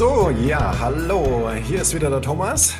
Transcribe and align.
So, 0.00 0.30
ja, 0.30 0.74
hallo. 0.80 1.50
Hier 1.50 1.82
ist 1.82 1.94
wieder 1.94 2.08
der 2.08 2.22
Thomas. 2.22 2.74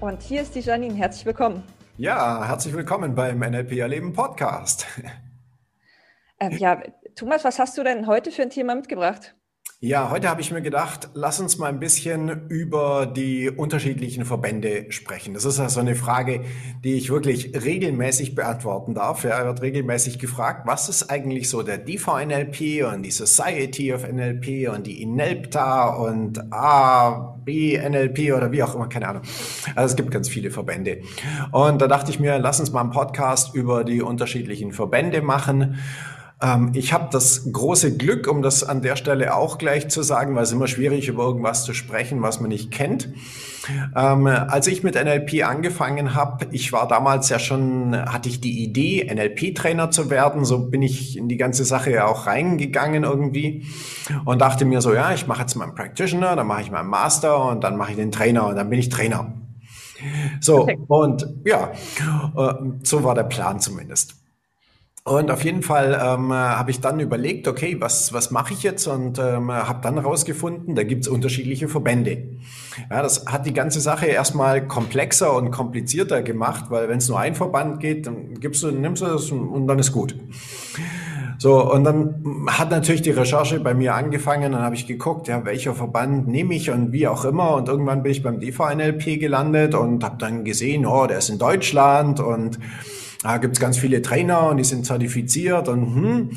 Und 0.00 0.20
hier 0.20 0.42
ist 0.42 0.54
die 0.54 0.60
Janine. 0.60 0.94
Herzlich 0.96 1.24
willkommen. 1.24 1.62
Ja, 1.96 2.46
herzlich 2.46 2.74
willkommen 2.74 3.14
beim 3.14 3.38
NLP 3.38 3.78
Erleben 3.78 4.12
Podcast. 4.12 4.86
Ähm, 6.38 6.58
ja, 6.58 6.82
Thomas, 7.14 7.42
was 7.44 7.58
hast 7.58 7.78
du 7.78 7.84
denn 7.84 8.06
heute 8.06 8.32
für 8.32 8.42
ein 8.42 8.50
Thema 8.50 8.74
mitgebracht? 8.74 9.34
Ja, 9.84 10.10
heute 10.10 10.28
habe 10.28 10.40
ich 10.40 10.52
mir 10.52 10.62
gedacht, 10.62 11.08
lass 11.12 11.40
uns 11.40 11.58
mal 11.58 11.66
ein 11.66 11.80
bisschen 11.80 12.46
über 12.48 13.04
die 13.04 13.50
unterschiedlichen 13.50 14.24
Verbände 14.24 14.86
sprechen. 14.90 15.34
Das 15.34 15.44
ist 15.44 15.58
also 15.58 15.80
eine 15.80 15.96
Frage, 15.96 16.44
die 16.84 16.94
ich 16.94 17.10
wirklich 17.10 17.50
regelmäßig 17.52 18.36
beantworten 18.36 18.94
darf. 18.94 19.24
Ja, 19.24 19.44
wird 19.44 19.60
regelmäßig 19.60 20.20
gefragt, 20.20 20.68
was 20.68 20.88
ist 20.88 21.10
eigentlich 21.10 21.48
so 21.48 21.64
der 21.64 21.78
DVNLP 21.78 22.94
und 22.94 23.02
die 23.02 23.10
Society 23.10 23.92
of 23.92 24.06
NLP 24.06 24.72
und 24.72 24.86
die 24.86 25.02
INELPTA 25.02 25.88
und 25.96 26.52
ABNLP 26.52 28.36
oder 28.36 28.52
wie 28.52 28.62
auch 28.62 28.76
immer, 28.76 28.88
keine 28.88 29.08
Ahnung. 29.08 29.22
Also 29.74 29.94
es 29.94 29.96
gibt 29.96 30.12
ganz 30.12 30.28
viele 30.28 30.52
Verbände. 30.52 31.00
Und 31.50 31.82
da 31.82 31.88
dachte 31.88 32.12
ich 32.12 32.20
mir, 32.20 32.38
lass 32.38 32.60
uns 32.60 32.70
mal 32.70 32.82
einen 32.82 32.92
Podcast 32.92 33.52
über 33.56 33.82
die 33.82 34.00
unterschiedlichen 34.00 34.70
Verbände 34.70 35.22
machen. 35.22 35.80
Ähm, 36.42 36.70
ich 36.74 36.92
habe 36.92 37.08
das 37.10 37.50
große 37.50 37.96
Glück, 37.96 38.26
um 38.28 38.42
das 38.42 38.64
an 38.64 38.82
der 38.82 38.96
Stelle 38.96 39.34
auch 39.34 39.58
gleich 39.58 39.88
zu 39.88 40.02
sagen, 40.02 40.34
weil 40.34 40.42
es 40.42 40.52
immer 40.52 40.66
schwierig 40.66 41.08
über 41.08 41.22
irgendwas 41.22 41.64
zu 41.64 41.72
sprechen, 41.72 42.20
was 42.22 42.40
man 42.40 42.50
nicht 42.50 42.70
kennt. 42.70 43.08
Ähm, 43.94 44.26
als 44.26 44.66
ich 44.66 44.82
mit 44.82 44.96
NLP 44.96 45.44
angefangen 45.44 46.14
habe, 46.14 46.46
ich 46.50 46.72
war 46.72 46.88
damals 46.88 47.28
ja 47.28 47.38
schon, 47.38 47.96
hatte 47.96 48.28
ich 48.28 48.40
die 48.40 48.62
Idee, 48.64 49.08
NLP-Trainer 49.08 49.90
zu 49.92 50.10
werden. 50.10 50.44
So 50.44 50.58
bin 50.68 50.82
ich 50.82 51.16
in 51.16 51.28
die 51.28 51.36
ganze 51.36 51.64
Sache 51.64 51.92
ja 51.92 52.06
auch 52.06 52.26
reingegangen 52.26 53.04
irgendwie 53.04 53.66
und 54.24 54.40
dachte 54.40 54.64
mir 54.64 54.80
so, 54.80 54.92
ja, 54.92 55.12
ich 55.12 55.28
mache 55.28 55.42
jetzt 55.42 55.54
meinen 55.54 55.74
Practitioner, 55.74 56.34
dann 56.34 56.46
mache 56.46 56.62
ich 56.62 56.70
meinen 56.72 56.88
Master 56.88 57.50
und 57.50 57.62
dann 57.62 57.76
mache 57.76 57.92
ich 57.92 57.96
den 57.96 58.10
Trainer 58.10 58.48
und 58.48 58.56
dann 58.56 58.68
bin 58.68 58.80
ich 58.80 58.88
Trainer. 58.88 59.32
So, 60.40 60.62
okay. 60.62 60.78
und 60.88 61.26
ja, 61.44 61.70
äh, 62.36 62.54
so 62.82 63.04
war 63.04 63.14
der 63.14 63.22
Plan 63.22 63.60
zumindest. 63.60 64.21
Und 65.04 65.32
auf 65.32 65.42
jeden 65.42 65.62
Fall 65.62 66.00
ähm, 66.00 66.32
habe 66.32 66.70
ich 66.70 66.80
dann 66.80 67.00
überlegt, 67.00 67.48
okay, 67.48 67.76
was, 67.80 68.12
was 68.12 68.30
mache 68.30 68.52
ich 68.54 68.62
jetzt? 68.62 68.86
Und 68.86 69.18
ähm, 69.18 69.50
habe 69.50 69.80
dann 69.82 69.94
herausgefunden, 69.94 70.76
da 70.76 70.84
gibt's 70.84 71.08
unterschiedliche 71.08 71.66
Verbände. 71.66 72.28
Ja, 72.88 73.02
das 73.02 73.26
hat 73.26 73.44
die 73.44 73.52
ganze 73.52 73.80
Sache 73.80 74.06
erstmal 74.06 74.68
komplexer 74.68 75.34
und 75.34 75.50
komplizierter 75.50 76.22
gemacht, 76.22 76.66
weil 76.68 76.88
wenn 76.88 76.98
es 76.98 77.08
nur 77.08 77.18
ein 77.18 77.34
Verband 77.34 77.80
geht, 77.80 78.06
dann 78.06 78.38
gibst 78.38 78.62
du, 78.62 78.70
nimmst 78.70 79.02
du 79.02 79.06
das 79.06 79.32
und 79.32 79.66
dann 79.66 79.80
ist 79.80 79.90
gut. 79.90 80.14
So, 81.38 81.72
und 81.72 81.82
dann 81.82 82.46
hat 82.46 82.70
natürlich 82.70 83.02
die 83.02 83.10
Recherche 83.10 83.58
bei 83.58 83.74
mir 83.74 83.96
angefangen, 83.96 84.52
dann 84.52 84.62
habe 84.62 84.76
ich 84.76 84.86
geguckt, 84.86 85.26
ja, 85.26 85.44
welcher 85.44 85.74
Verband 85.74 86.28
nehme 86.28 86.54
ich 86.54 86.70
und 86.70 86.92
wie 86.92 87.08
auch 87.08 87.24
immer. 87.24 87.56
Und 87.56 87.68
irgendwann 87.68 88.04
bin 88.04 88.12
ich 88.12 88.22
beim 88.22 88.38
DVNLP 88.38 89.18
gelandet 89.18 89.74
und 89.74 90.04
habe 90.04 90.18
dann 90.18 90.44
gesehen, 90.44 90.86
oh, 90.86 91.08
der 91.08 91.18
ist 91.18 91.30
in 91.30 91.40
Deutschland 91.40 92.20
und 92.20 92.60
da 93.22 93.38
gibt 93.38 93.54
es 93.54 93.60
ganz 93.60 93.78
viele 93.78 94.02
Trainer 94.02 94.48
und 94.48 94.56
die 94.56 94.64
sind 94.64 94.86
zertifiziert 94.86 95.68
und 95.68 95.94
hm. 95.94 96.30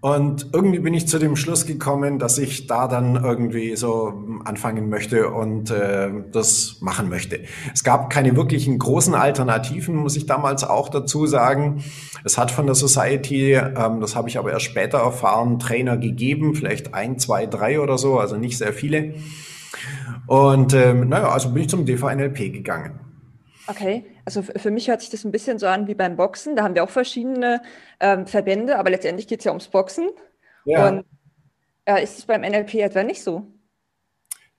Und 0.00 0.50
irgendwie 0.52 0.78
bin 0.78 0.94
ich 0.94 1.08
zu 1.08 1.18
dem 1.18 1.34
Schluss 1.34 1.66
gekommen, 1.66 2.20
dass 2.20 2.38
ich 2.38 2.68
da 2.68 2.86
dann 2.86 3.16
irgendwie 3.16 3.74
so 3.74 4.14
anfangen 4.44 4.88
möchte 4.88 5.30
und 5.30 5.72
äh, 5.72 6.08
das 6.30 6.76
machen 6.80 7.08
möchte. 7.08 7.40
Es 7.74 7.82
gab 7.82 8.08
keine 8.08 8.36
wirklichen 8.36 8.78
großen 8.78 9.16
Alternativen, 9.16 9.96
muss 9.96 10.14
ich 10.14 10.26
damals 10.26 10.62
auch 10.62 10.88
dazu 10.88 11.26
sagen. 11.26 11.82
Es 12.22 12.38
hat 12.38 12.52
von 12.52 12.66
der 12.66 12.76
Society, 12.76 13.54
ähm, 13.54 14.00
das 14.00 14.14
habe 14.14 14.28
ich 14.28 14.38
aber 14.38 14.52
erst 14.52 14.66
später 14.66 14.98
erfahren, 14.98 15.58
Trainer 15.58 15.96
gegeben, 15.96 16.54
vielleicht 16.54 16.94
ein, 16.94 17.18
zwei, 17.18 17.46
drei 17.46 17.80
oder 17.80 17.98
so, 17.98 18.20
also 18.20 18.36
nicht 18.36 18.56
sehr 18.56 18.72
viele. 18.72 19.14
Und 20.28 20.74
ähm, 20.74 21.08
naja, 21.08 21.30
also 21.30 21.50
bin 21.50 21.62
ich 21.62 21.70
zum 21.70 21.86
DVNLP 21.86 22.52
gegangen. 22.52 23.00
Okay, 23.66 24.04
also 24.28 24.42
für 24.42 24.70
mich 24.70 24.88
hört 24.88 25.00
sich 25.00 25.08
das 25.08 25.24
ein 25.24 25.32
bisschen 25.32 25.58
so 25.58 25.66
an 25.66 25.86
wie 25.86 25.94
beim 25.94 26.16
Boxen. 26.16 26.54
Da 26.54 26.62
haben 26.62 26.74
wir 26.74 26.84
auch 26.84 26.90
verschiedene 26.90 27.62
ähm, 27.98 28.26
Verbände, 28.26 28.78
aber 28.78 28.90
letztendlich 28.90 29.26
geht 29.26 29.38
es 29.38 29.46
ja 29.46 29.52
ums 29.52 29.68
Boxen. 29.68 30.10
Ja. 30.66 30.86
Und 30.86 31.06
äh, 31.86 32.02
ist 32.02 32.18
es 32.18 32.26
beim 32.26 32.42
NLP 32.42 32.74
etwa 32.74 33.04
nicht 33.04 33.22
so? 33.22 33.46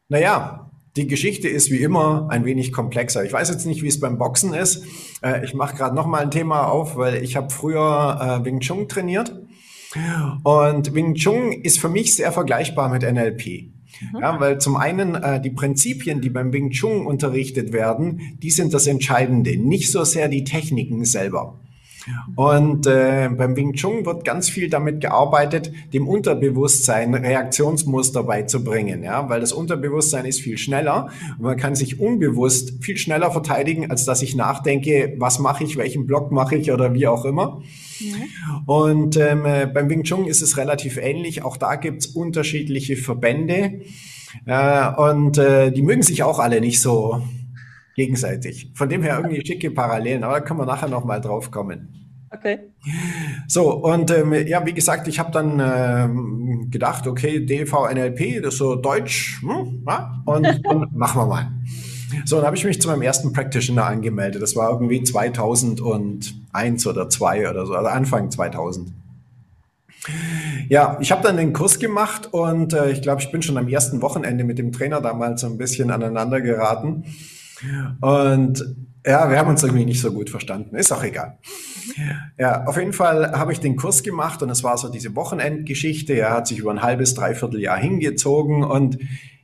Naja, 0.07 0.71
die 0.95 1.05
Geschichte 1.05 1.47
ist 1.47 1.69
wie 1.69 1.83
immer 1.83 2.29
ein 2.31 2.45
wenig 2.45 2.71
komplexer. 2.71 3.23
Ich 3.23 3.31
weiß 3.31 3.49
jetzt 3.49 3.67
nicht, 3.67 3.83
wie 3.83 3.87
es 3.89 3.99
beim 3.99 4.17
Boxen 4.17 4.55
ist. 4.55 4.83
Äh, 5.21 5.45
ich 5.45 5.53
mache 5.53 5.77
gerade 5.77 5.95
noch 5.95 6.07
mal 6.07 6.23
ein 6.23 6.31
Thema 6.31 6.63
auf, 6.63 6.97
weil 6.97 7.23
ich 7.23 7.35
habe 7.35 7.51
früher 7.51 8.41
äh, 8.41 8.45
Wing 8.45 8.61
Chun 8.61 8.87
trainiert. 8.87 9.39
Und 10.43 10.95
Wing 10.95 11.13
Chun 11.13 11.51
ist 11.51 11.79
für 11.79 11.89
mich 11.89 12.15
sehr 12.15 12.31
vergleichbar 12.31 12.89
mit 12.89 13.03
NLP. 13.03 13.71
Mhm. 14.01 14.19
Ja, 14.19 14.39
weil 14.39 14.59
zum 14.59 14.75
einen 14.75 15.15
äh, 15.15 15.41
die 15.41 15.49
Prinzipien, 15.49 16.21
die 16.21 16.29
beim 16.29 16.53
Wing 16.53 16.71
Chun 16.71 17.05
unterrichtet 17.05 17.73
werden, 17.73 18.37
die 18.41 18.51
sind 18.51 18.73
das 18.73 18.87
Entscheidende, 18.87 19.57
nicht 19.57 19.91
so 19.91 20.03
sehr 20.03 20.27
die 20.27 20.43
Techniken 20.43 21.05
selber. 21.05 21.59
Und 22.35 22.87
äh, 22.87 23.29
beim 23.29 23.55
Wing 23.55 23.73
Chun 23.73 24.05
wird 24.05 24.23
ganz 24.23 24.49
viel 24.49 24.69
damit 24.69 25.01
gearbeitet, 25.01 25.71
dem 25.93 26.07
Unterbewusstsein 26.07 27.13
Reaktionsmuster 27.13 28.23
beizubringen, 28.23 29.03
ja, 29.03 29.29
weil 29.29 29.41
das 29.41 29.51
Unterbewusstsein 29.51 30.25
ist 30.25 30.39
viel 30.41 30.57
schneller 30.57 31.09
und 31.37 31.43
man 31.43 31.57
kann 31.57 31.75
sich 31.75 31.99
unbewusst 31.99 32.83
viel 32.83 32.97
schneller 32.97 33.31
verteidigen, 33.31 33.89
als 33.91 34.05
dass 34.05 34.21
ich 34.21 34.35
nachdenke, 34.35 35.15
was 35.17 35.39
mache 35.39 35.63
ich, 35.63 35.77
welchen 35.77 36.07
Block 36.07 36.31
mache 36.31 36.55
ich 36.55 36.71
oder 36.71 36.93
wie 36.93 37.07
auch 37.07 37.25
immer. 37.25 37.61
Mhm. 37.99 38.65
Und 38.65 39.17
ähm, 39.17 39.45
äh, 39.45 39.67
beim 39.67 39.89
Wing 39.89 40.03
Chun 40.03 40.25
ist 40.25 40.41
es 40.41 40.57
relativ 40.57 40.97
ähnlich. 40.97 41.43
Auch 41.43 41.57
da 41.57 41.75
gibt's 41.75 42.07
unterschiedliche 42.07 42.95
Verbände 42.95 43.81
äh, 44.45 44.93
und 44.95 45.37
äh, 45.37 45.71
die 45.71 45.81
mögen 45.81 46.03
sich 46.03 46.23
auch 46.23 46.39
alle 46.39 46.61
nicht 46.61 46.79
so 46.81 47.21
gegenseitig. 47.95 48.71
Von 48.75 48.87
dem 48.87 49.03
her 49.03 49.17
irgendwie 49.17 49.45
schicke 49.45 49.71
Parallelen, 49.71 50.23
aber 50.23 50.35
da 50.35 50.39
können 50.39 50.59
wir 50.59 50.65
nachher 50.65 50.87
noch 50.87 51.03
mal 51.03 51.19
drauf 51.19 51.51
kommen. 51.51 51.98
Okay. 52.31 52.59
So, 53.47 53.73
und 53.73 54.11
ähm, 54.11 54.33
ja, 54.47 54.65
wie 54.65 54.73
gesagt, 54.73 55.07
ich 55.07 55.19
habe 55.19 55.31
dann 55.31 55.59
ähm, 55.59 56.67
gedacht, 56.69 57.07
okay, 57.07 57.45
DV 57.45 57.89
NLP, 57.91 58.41
das 58.43 58.53
ist 58.53 58.59
so 58.59 58.75
Deutsch, 58.75 59.41
hm, 59.41 59.83
ja, 59.87 60.21
und, 60.25 60.45
und 60.65 60.95
machen 60.95 61.21
wir 61.21 61.25
mal. 61.25 61.51
So, 62.25 62.37
dann 62.37 62.45
habe 62.45 62.55
ich 62.55 62.65
mich 62.65 62.81
zu 62.81 62.87
meinem 62.87 63.01
ersten 63.01 63.33
Practitioner 63.33 63.85
angemeldet. 63.85 64.41
Das 64.41 64.55
war 64.55 64.71
irgendwie 64.71 65.03
2001 65.03 66.87
oder 66.87 67.09
2 67.09 67.49
oder 67.49 67.65
so, 67.65 67.73
also 67.73 67.87
Anfang 67.87 68.31
2000. 68.31 68.91
Ja, 70.69 70.97
ich 71.01 71.11
habe 71.11 71.23
dann 71.23 71.37
den 71.37 71.53
Kurs 71.53 71.79
gemacht 71.79 72.29
und 72.31 72.73
äh, 72.73 72.91
ich 72.91 73.01
glaube, 73.01 73.21
ich 73.21 73.31
bin 73.31 73.41
schon 73.41 73.57
am 73.57 73.67
ersten 73.67 74.01
Wochenende 74.01 74.43
mit 74.43 74.57
dem 74.57 74.71
Trainer 74.71 75.01
damals 75.01 75.41
so 75.41 75.47
ein 75.47 75.57
bisschen 75.57 75.91
aneinander 75.91 76.41
geraten. 76.41 77.03
Und 78.01 78.63
ja, 79.09 79.27
wir 79.29 79.39
haben 79.39 79.49
uns 79.49 79.63
irgendwie 79.63 79.85
nicht 79.85 80.01
so 80.01 80.11
gut 80.11 80.29
verstanden. 80.29 80.75
Ist 80.75 80.91
auch 80.91 81.03
egal. 81.03 81.39
Ja, 82.37 82.65
auf 82.65 82.77
jeden 82.77 82.93
Fall 82.93 83.31
habe 83.31 83.51
ich 83.51 83.59
den 83.59 83.75
Kurs 83.75 84.03
gemacht 84.03 84.43
und 84.43 84.51
es 84.51 84.63
war 84.63 84.77
so 84.77 84.87
diese 84.87 85.15
Wochenendgeschichte. 85.15 86.13
Er 86.13 86.31
hat 86.31 86.45
sich 86.45 86.59
über 86.59 86.69
ein 86.69 86.83
halbes, 86.83 87.15
dreiviertel 87.15 87.59
Jahr 87.59 87.77
hingezogen 87.77 88.63
und 88.63 88.99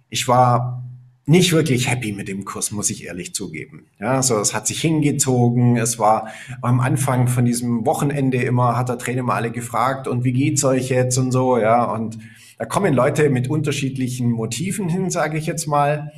ich 0.09 0.27
war 0.27 0.83
nicht 1.25 1.51
wirklich 1.51 1.89
happy 1.89 2.11
mit 2.11 2.27
dem 2.27 2.45
Kurs, 2.45 2.69
muss 2.69 2.91
ich 2.91 3.05
ehrlich 3.05 3.33
zugeben. 3.33 3.87
Ja, 3.99 4.21
so 4.21 4.37
es 4.39 4.53
hat 4.53 4.67
sich 4.67 4.79
hingezogen. 4.81 5.77
Es 5.77 5.97
war 5.97 6.27
am 6.61 6.79
Anfang 6.79 7.27
von 7.27 7.45
diesem 7.45 7.87
Wochenende 7.87 8.37
immer 8.43 8.77
hat 8.77 8.89
der 8.89 8.99
Trainer 8.99 9.23
mal 9.23 9.37
alle 9.37 9.51
gefragt 9.51 10.07
und 10.07 10.23
wie 10.23 10.33
geht's 10.33 10.63
euch 10.63 10.89
jetzt 10.89 11.17
und 11.17 11.31
so, 11.31 11.57
ja 11.57 11.83
und 11.85 12.19
da 12.57 12.65
kommen 12.65 12.93
Leute 12.93 13.29
mit 13.29 13.49
unterschiedlichen 13.49 14.31
Motiven 14.31 14.87
hin, 14.87 15.09
sage 15.09 15.37
ich 15.37 15.45
jetzt 15.45 15.67
mal. 15.67 16.11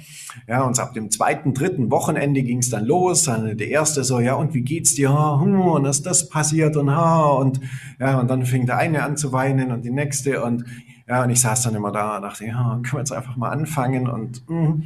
Ja, 0.47 0.61
und 0.61 0.79
ab 0.79 0.93
dem 0.93 1.09
zweiten, 1.09 1.55
dritten 1.55 1.89
Wochenende 1.89 2.43
ging 2.43 2.59
es 2.59 2.69
dann 2.69 2.85
los. 2.85 3.23
Dann 3.23 3.57
der 3.57 3.69
erste 3.69 4.03
so, 4.03 4.19
ja, 4.19 4.35
und 4.35 4.53
wie 4.53 4.61
geht's 4.61 4.93
dir? 4.93 5.09
Hm, 5.09 5.61
und 5.61 5.85
ist 5.85 6.05
das 6.05 6.29
passiert 6.29 6.77
und 6.77 6.91
ha, 6.91 7.29
und 7.31 7.59
ja, 7.99 8.19
und 8.19 8.29
dann 8.29 8.45
fing 8.45 8.67
der 8.67 8.77
eine 8.77 9.03
an 9.03 9.17
zu 9.17 9.31
weinen 9.31 9.71
und 9.71 9.83
die 9.83 9.89
nächste 9.89 10.43
und 10.43 10.65
ja, 11.07 11.23
und 11.23 11.29
ich 11.29 11.39
saß 11.39 11.63
dann 11.63 11.75
immer 11.75 11.91
da 11.91 12.17
und 12.17 12.23
dachte, 12.23 12.45
ja, 12.45 12.79
können 12.83 12.93
wir 12.93 12.99
jetzt 12.99 13.13
einfach 13.13 13.37
mal 13.37 13.49
anfangen 13.49 14.07
und 14.07 14.47
mh. 14.47 14.67
Hm. 14.67 14.83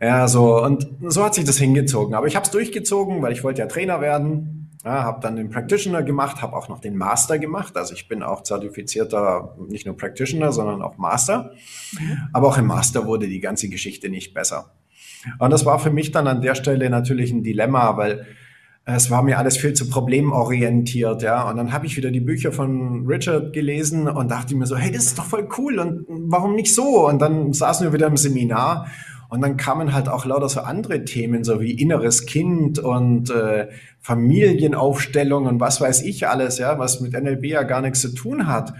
ja, 0.00 0.28
so 0.28 0.62
und 0.62 0.88
so 1.08 1.24
hat 1.24 1.34
sich 1.34 1.44
das 1.44 1.56
hingezogen. 1.56 2.14
Aber 2.14 2.26
ich 2.26 2.36
habe 2.36 2.44
es 2.44 2.50
durchgezogen, 2.50 3.22
weil 3.22 3.32
ich 3.32 3.44
wollte 3.44 3.60
ja 3.62 3.66
Trainer 3.66 4.02
werden 4.02 4.59
ja, 4.84 5.04
habe 5.04 5.20
dann 5.20 5.36
den 5.36 5.50
Practitioner 5.50 6.02
gemacht, 6.02 6.40
habe 6.40 6.56
auch 6.56 6.68
noch 6.68 6.80
den 6.80 6.96
Master 6.96 7.38
gemacht. 7.38 7.76
Also 7.76 7.92
ich 7.92 8.08
bin 8.08 8.22
auch 8.22 8.42
zertifizierter, 8.42 9.56
nicht 9.68 9.84
nur 9.84 9.96
Practitioner, 9.96 10.52
sondern 10.52 10.80
auch 10.80 10.96
Master. 10.96 11.52
Mhm. 11.98 12.18
Aber 12.32 12.48
auch 12.48 12.58
im 12.58 12.66
Master 12.66 13.06
wurde 13.06 13.28
die 13.28 13.40
ganze 13.40 13.68
Geschichte 13.68 14.08
nicht 14.08 14.32
besser. 14.32 14.72
Und 15.38 15.50
das 15.50 15.66
war 15.66 15.78
für 15.78 15.90
mich 15.90 16.12
dann 16.12 16.26
an 16.26 16.40
der 16.40 16.54
Stelle 16.54 16.88
natürlich 16.88 17.30
ein 17.30 17.42
Dilemma, 17.42 17.98
weil 17.98 18.26
es 18.86 19.10
war 19.10 19.22
mir 19.22 19.38
alles 19.38 19.58
viel 19.58 19.74
zu 19.74 19.90
problemorientiert, 19.90 21.22
ja. 21.22 21.48
Und 21.48 21.58
dann 21.58 21.72
habe 21.72 21.86
ich 21.86 21.96
wieder 21.96 22.10
die 22.10 22.20
Bücher 22.20 22.50
von 22.50 23.06
Richard 23.06 23.52
gelesen 23.52 24.08
und 24.08 24.30
dachte 24.30 24.56
mir 24.56 24.66
so, 24.66 24.76
hey, 24.76 24.90
das 24.90 25.04
ist 25.04 25.18
doch 25.18 25.26
voll 25.26 25.48
cool 25.58 25.78
und 25.78 26.06
warum 26.08 26.54
nicht 26.54 26.74
so? 26.74 27.06
Und 27.06 27.20
dann 27.20 27.52
saßen 27.52 27.86
wir 27.86 27.92
wieder 27.92 28.06
im 28.06 28.16
Seminar 28.16 28.86
und 29.30 29.42
dann 29.42 29.56
kamen 29.56 29.94
halt 29.94 30.08
auch 30.08 30.24
lauter 30.26 30.48
so 30.48 30.60
andere 30.60 31.04
Themen, 31.04 31.44
so 31.44 31.60
wie 31.60 31.70
inneres 31.70 32.26
Kind 32.26 32.80
und 32.80 33.30
äh, 33.30 33.68
Familienaufstellung 34.00 35.46
und 35.46 35.60
was 35.60 35.80
weiß 35.80 36.02
ich 36.02 36.26
alles, 36.26 36.58
ja, 36.58 36.78
was 36.80 37.00
mit 37.00 37.12
NLP 37.12 37.44
ja 37.46 37.62
gar 37.62 37.80
nichts 37.80 38.00
zu 38.00 38.12
tun 38.12 38.48
hat. 38.48 38.74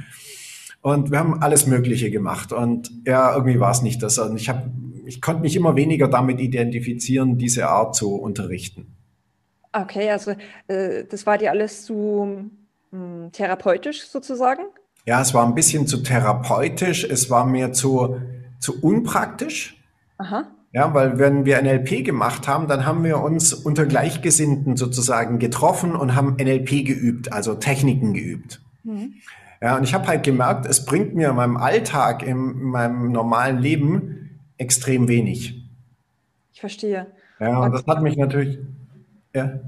Und 0.82 1.12
wir 1.12 1.20
haben 1.20 1.40
alles 1.40 1.66
Mögliche 1.66 2.10
gemacht. 2.10 2.52
Und 2.52 2.90
ja, 3.06 3.32
irgendwie 3.32 3.60
war 3.60 3.70
es 3.70 3.82
nicht 3.82 4.02
das. 4.02 4.18
Und 4.18 4.36
ich 4.36 4.48
habe, 4.48 4.70
ich 5.06 5.20
konnte 5.20 5.42
mich 5.42 5.54
immer 5.54 5.76
weniger 5.76 6.08
damit 6.08 6.40
identifizieren, 6.40 7.38
diese 7.38 7.68
Art 7.68 7.94
zu 7.94 8.16
unterrichten. 8.16 8.96
Okay, 9.72 10.10
also 10.10 10.32
äh, 10.66 11.04
das 11.08 11.26
war 11.26 11.38
dir 11.38 11.50
alles 11.50 11.84
zu 11.84 12.50
mh, 12.90 12.98
hm, 12.98 13.32
therapeutisch 13.32 14.08
sozusagen? 14.08 14.62
Ja, 15.06 15.20
es 15.20 15.32
war 15.32 15.46
ein 15.46 15.54
bisschen 15.54 15.86
zu 15.86 16.02
therapeutisch, 16.02 17.04
es 17.04 17.30
war 17.30 17.46
mir 17.46 17.72
zu, 17.72 18.20
zu 18.58 18.80
unpraktisch. 18.82 19.79
Aha. 20.20 20.44
Ja, 20.72 20.94
weil 20.94 21.18
wenn 21.18 21.44
wir 21.46 21.60
NLP 21.60 22.04
gemacht 22.04 22.46
haben, 22.46 22.68
dann 22.68 22.86
haben 22.86 23.02
wir 23.02 23.20
uns 23.20 23.52
unter 23.52 23.86
Gleichgesinnten 23.86 24.76
sozusagen 24.76 25.38
getroffen 25.38 25.96
und 25.96 26.14
haben 26.14 26.36
NLP 26.36 26.84
geübt, 26.84 27.32
also 27.32 27.54
Techniken 27.54 28.12
geübt. 28.12 28.60
Mhm. 28.84 29.14
Ja, 29.62 29.76
und 29.76 29.84
ich 29.84 29.94
habe 29.94 30.06
halt 30.06 30.22
gemerkt, 30.22 30.66
es 30.66 30.84
bringt 30.84 31.14
mir 31.14 31.30
in 31.30 31.36
meinem 31.36 31.56
Alltag, 31.56 32.22
in 32.22 32.62
meinem 32.62 33.10
normalen 33.12 33.58
Leben 33.58 34.38
extrem 34.58 35.08
wenig. 35.08 35.64
Ich 36.52 36.60
verstehe. 36.60 37.06
Ja, 37.40 37.60
und, 37.60 37.72
das 37.72 37.86
hat 37.86 38.02
mich 38.02 38.16
natürlich, 38.16 38.58
ja. 39.34 39.58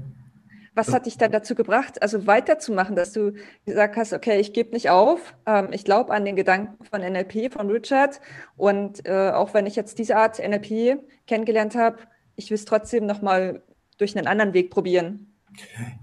Was 0.75 0.91
hat 0.91 1.05
dich 1.05 1.17
dann 1.17 1.31
dazu 1.31 1.53
gebracht, 1.53 2.01
also 2.01 2.25
weiterzumachen, 2.25 2.95
dass 2.95 3.13
du 3.13 3.33
gesagt 3.65 3.95
hast, 3.95 4.11
okay, 4.11 4.39
ich 4.39 4.53
gebe 4.53 4.71
nicht 4.71 4.89
auf, 4.89 5.35
ähm, 5.45 5.67
ich 5.71 5.85
glaube 5.85 6.11
an 6.13 6.25
den 6.25 6.35
Gedanken 6.35 6.83
von 6.85 7.01
NLP, 7.01 7.53
von 7.53 7.69
Richard 7.69 8.19
und 8.57 9.05
äh, 9.05 9.29
auch 9.29 9.53
wenn 9.53 9.67
ich 9.67 9.75
jetzt 9.75 9.99
diese 9.99 10.15
Art 10.15 10.39
NLP 10.39 10.99
kennengelernt 11.27 11.75
habe, 11.75 11.97
ich 12.35 12.49
will 12.49 12.55
es 12.55 12.65
trotzdem 12.65 13.05
nochmal 13.05 13.61
durch 13.97 14.17
einen 14.17 14.27
anderen 14.27 14.53
Weg 14.53 14.71
probieren. 14.71 15.33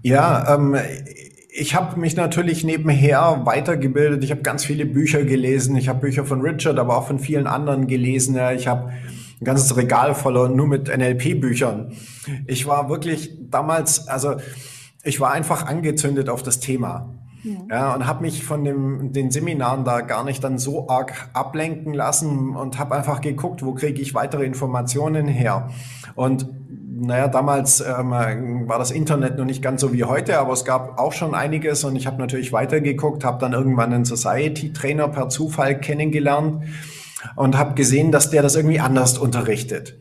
Ja, 0.01 0.55
ähm, 0.55 0.77
ich 1.53 1.75
habe 1.75 1.99
mich 1.99 2.15
natürlich 2.15 2.63
nebenher 2.63 3.41
weitergebildet. 3.43 4.23
Ich 4.23 4.31
habe 4.31 4.41
ganz 4.41 4.63
viele 4.63 4.85
Bücher 4.85 5.25
gelesen. 5.25 5.75
Ich 5.75 5.89
habe 5.89 5.99
Bücher 5.99 6.23
von 6.23 6.41
Richard, 6.41 6.79
aber 6.79 6.97
auch 6.97 7.07
von 7.07 7.19
vielen 7.19 7.45
anderen 7.45 7.87
gelesen. 7.87 8.39
Ich 8.55 8.67
habe 8.67 8.93
ein 9.41 9.45
ganzes 9.45 9.75
Regal 9.75 10.13
voller 10.13 10.49
nur 10.49 10.67
mit 10.67 10.87
NLP-Büchern. 10.87 11.93
Ich 12.45 12.67
war 12.67 12.89
wirklich 12.89 13.35
damals, 13.49 14.07
also 14.07 14.35
ich 15.03 15.19
war 15.19 15.31
einfach 15.31 15.65
angezündet 15.65 16.29
auf 16.29 16.43
das 16.43 16.59
Thema. 16.59 17.15
Ja, 17.43 17.55
ja 17.69 17.95
und 17.95 18.05
habe 18.05 18.21
mich 18.21 18.43
von 18.43 18.63
dem, 18.63 19.13
den 19.13 19.31
Seminaren 19.31 19.83
da 19.83 20.01
gar 20.01 20.23
nicht 20.23 20.43
dann 20.43 20.59
so 20.59 20.87
arg 20.89 21.29
ablenken 21.33 21.95
lassen 21.95 22.55
und 22.55 22.77
habe 22.77 22.95
einfach 22.95 23.19
geguckt, 23.21 23.65
wo 23.65 23.73
kriege 23.73 23.99
ich 23.99 24.13
weitere 24.13 24.45
Informationen 24.45 25.27
her. 25.27 25.71
Und 26.13 26.47
naja, 27.03 27.27
damals 27.27 27.81
ähm, 27.81 28.11
war 28.67 28.77
das 28.77 28.91
Internet 28.91 29.39
noch 29.39 29.45
nicht 29.45 29.63
ganz 29.63 29.81
so 29.81 29.91
wie 29.91 30.03
heute, 30.03 30.37
aber 30.37 30.53
es 30.53 30.65
gab 30.65 30.99
auch 30.99 31.13
schon 31.13 31.33
einiges 31.33 31.83
und 31.83 31.95
ich 31.95 32.05
habe 32.05 32.19
natürlich 32.19 32.53
weitergeguckt, 32.53 33.23
habe 33.23 33.39
dann 33.39 33.53
irgendwann 33.53 33.91
einen 33.91 34.05
Society-Trainer 34.05 35.07
per 35.07 35.29
Zufall 35.29 35.79
kennengelernt 35.79 36.63
und 37.35 37.57
habe 37.57 37.75
gesehen, 37.75 38.11
dass 38.11 38.29
der 38.29 38.41
das 38.41 38.55
irgendwie 38.55 38.79
anders 38.79 39.17
unterrichtet. 39.17 39.97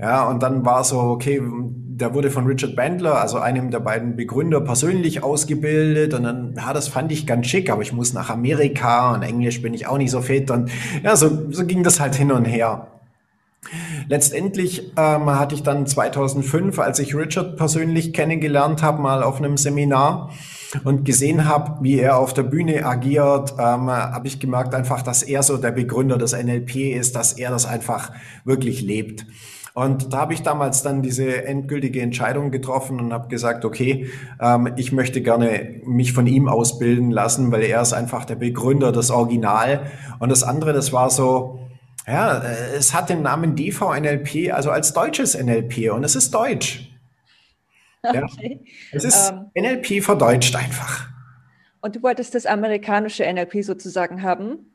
Ja, 0.00 0.28
und 0.28 0.42
dann 0.42 0.64
war 0.64 0.84
so, 0.84 1.00
okay, 1.00 1.42
der 1.42 2.14
wurde 2.14 2.30
von 2.30 2.46
Richard 2.46 2.76
Bandler, 2.76 3.20
also 3.20 3.38
einem 3.38 3.70
der 3.70 3.80
beiden 3.80 4.16
Begründer, 4.16 4.60
persönlich 4.60 5.22
ausgebildet. 5.22 6.14
Und 6.14 6.22
dann, 6.24 6.54
ja, 6.56 6.72
das 6.72 6.88
fand 6.88 7.10
ich 7.12 7.26
ganz 7.26 7.46
schick, 7.46 7.70
aber 7.70 7.82
ich 7.82 7.92
muss 7.92 8.12
nach 8.12 8.30
Amerika 8.30 9.14
und 9.14 9.22
Englisch 9.22 9.62
bin 9.62 9.74
ich 9.74 9.86
auch 9.86 9.98
nicht 9.98 10.10
so 10.10 10.20
fit. 10.20 10.50
Und 10.50 10.70
ja, 11.02 11.16
so, 11.16 11.50
so 11.50 11.66
ging 11.66 11.82
das 11.82 12.00
halt 12.00 12.14
hin 12.14 12.30
und 12.30 12.44
her. 12.44 12.93
Letztendlich 14.08 14.92
ähm, 14.96 15.26
hatte 15.26 15.54
ich 15.54 15.62
dann 15.62 15.86
2005, 15.86 16.78
als 16.78 16.98
ich 16.98 17.14
Richard 17.14 17.56
persönlich 17.56 18.12
kennengelernt 18.12 18.82
habe, 18.82 19.00
mal 19.00 19.22
auf 19.22 19.38
einem 19.38 19.56
Seminar 19.56 20.30
und 20.84 21.04
gesehen 21.04 21.48
habe, 21.48 21.82
wie 21.82 21.98
er 21.98 22.18
auf 22.18 22.34
der 22.34 22.42
Bühne 22.42 22.84
agiert, 22.84 23.52
ähm, 23.58 23.90
habe 23.90 24.26
ich 24.26 24.40
gemerkt 24.40 24.74
einfach, 24.74 25.02
dass 25.02 25.22
er 25.22 25.42
so 25.42 25.56
der 25.56 25.70
Begründer 25.70 26.18
des 26.18 26.32
NLP 26.32 26.76
ist, 26.94 27.14
dass 27.16 27.34
er 27.34 27.50
das 27.50 27.66
einfach 27.66 28.12
wirklich 28.44 28.82
lebt. 28.82 29.26
Und 29.74 30.12
da 30.12 30.18
habe 30.18 30.34
ich 30.34 30.42
damals 30.42 30.82
dann 30.84 31.02
diese 31.02 31.44
endgültige 31.46 32.00
Entscheidung 32.00 32.52
getroffen 32.52 33.00
und 33.00 33.12
habe 33.12 33.26
gesagt, 33.26 33.64
okay, 33.64 34.06
ähm, 34.40 34.72
ich 34.76 34.92
möchte 34.92 35.20
gerne 35.20 35.80
mich 35.84 36.12
von 36.12 36.28
ihm 36.28 36.48
ausbilden 36.48 37.10
lassen, 37.10 37.50
weil 37.50 37.62
er 37.62 37.82
ist 37.82 37.92
einfach 37.92 38.24
der 38.24 38.36
Begründer, 38.36 38.92
das 38.92 39.10
Original. 39.10 39.90
Und 40.20 40.28
das 40.28 40.44
andere, 40.44 40.72
das 40.72 40.92
war 40.92 41.10
so, 41.10 41.58
ja, 42.06 42.38
äh, 42.38 42.76
es 42.76 42.92
hat 42.94 43.08
den 43.08 43.22
Namen 43.22 43.56
DVNLP, 43.56 44.52
also 44.52 44.70
als 44.70 44.92
deutsches 44.92 45.34
NLP 45.34 45.90
und 45.92 46.04
es 46.04 46.16
ist 46.16 46.32
deutsch. 46.32 46.90
Ja? 48.02 48.24
Okay. 48.24 48.60
Es 48.92 49.04
ist 49.04 49.30
ähm, 49.30 49.50
NLP 49.54 50.02
verdeutscht 50.02 50.54
einfach. 50.56 51.08
Und 51.80 51.96
du 51.96 52.02
wolltest 52.02 52.34
das 52.34 52.46
amerikanische 52.46 53.24
NLP 53.30 53.62
sozusagen 53.62 54.22
haben? 54.22 54.74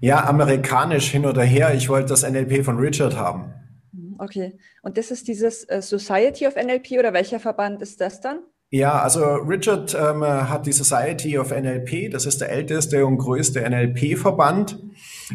Ja, 0.00 0.24
amerikanisch 0.24 1.10
hin 1.10 1.26
oder 1.26 1.42
her. 1.42 1.74
Ich 1.74 1.88
wollte 1.88 2.08
das 2.08 2.28
NLP 2.28 2.64
von 2.64 2.78
Richard 2.78 3.16
haben. 3.16 3.52
Mhm, 3.92 4.16
okay. 4.18 4.58
Und 4.82 4.96
das 4.98 5.10
ist 5.10 5.28
dieses 5.28 5.64
äh, 5.64 5.82
Society 5.82 6.46
of 6.46 6.56
NLP 6.56 6.92
oder 6.92 7.12
welcher 7.12 7.40
Verband 7.40 7.82
ist 7.82 8.00
das 8.00 8.20
dann? 8.20 8.40
Ja, 8.70 9.00
also 9.00 9.24
Richard 9.24 9.94
ähm, 9.94 10.22
hat 10.22 10.66
die 10.66 10.72
Society 10.72 11.38
of 11.38 11.52
NLP, 11.52 12.10
das 12.10 12.26
ist 12.26 12.42
der 12.42 12.50
älteste 12.50 13.06
und 13.06 13.16
größte 13.16 13.62
NLP-Verband. 13.68 14.78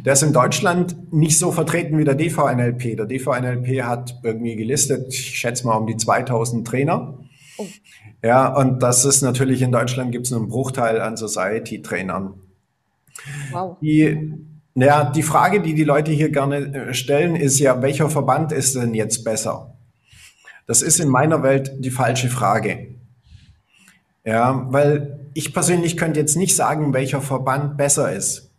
Der 0.05 0.13
ist 0.13 0.21
in 0.21 0.33
Deutschland 0.33 1.11
nicht 1.11 1.39
so 1.39 1.51
vertreten 1.51 1.97
wie 1.97 2.03
der 2.03 2.13
DVNLP. 2.13 2.95
Der 2.95 3.07
DVNLP 3.07 3.83
hat 3.83 4.19
irgendwie 4.23 4.55
gelistet, 4.55 5.07
ich 5.09 5.39
schätze 5.39 5.65
mal 5.65 5.77
um 5.77 5.87
die 5.87 5.97
2000 5.97 6.67
Trainer. 6.67 7.17
Oh. 7.57 7.65
Ja, 8.23 8.55
und 8.55 8.83
das 8.83 9.03
ist 9.03 9.23
natürlich 9.23 9.63
in 9.63 9.71
Deutschland 9.71 10.11
gibt 10.11 10.25
es 10.25 10.31
nur 10.31 10.39
einen 10.39 10.49
Bruchteil 10.49 11.01
an 11.01 11.17
Society-Trainern. 11.17 12.35
Wow. 13.51 13.77
Die, 13.81 14.31
ja, 14.75 15.09
die 15.09 15.23
Frage, 15.23 15.61
die 15.61 15.73
die 15.73 15.83
Leute 15.83 16.11
hier 16.11 16.29
gerne 16.29 16.57
äh, 16.57 16.93
stellen, 16.93 17.35
ist 17.35 17.59
ja, 17.59 17.81
welcher 17.81 18.09
Verband 18.09 18.51
ist 18.51 18.75
denn 18.75 18.93
jetzt 18.93 19.23
besser? 19.23 19.75
Das 20.67 20.83
ist 20.83 20.99
in 20.99 21.09
meiner 21.09 21.41
Welt 21.41 21.71
die 21.79 21.91
falsche 21.91 22.29
Frage. 22.29 22.92
Ja, 24.25 24.67
weil 24.69 25.19
ich 25.33 25.53
persönlich 25.53 25.97
könnte 25.97 26.19
jetzt 26.19 26.35
nicht 26.35 26.55
sagen, 26.55 26.93
welcher 26.93 27.21
Verband 27.21 27.77
besser 27.77 28.11
ist. 28.11 28.51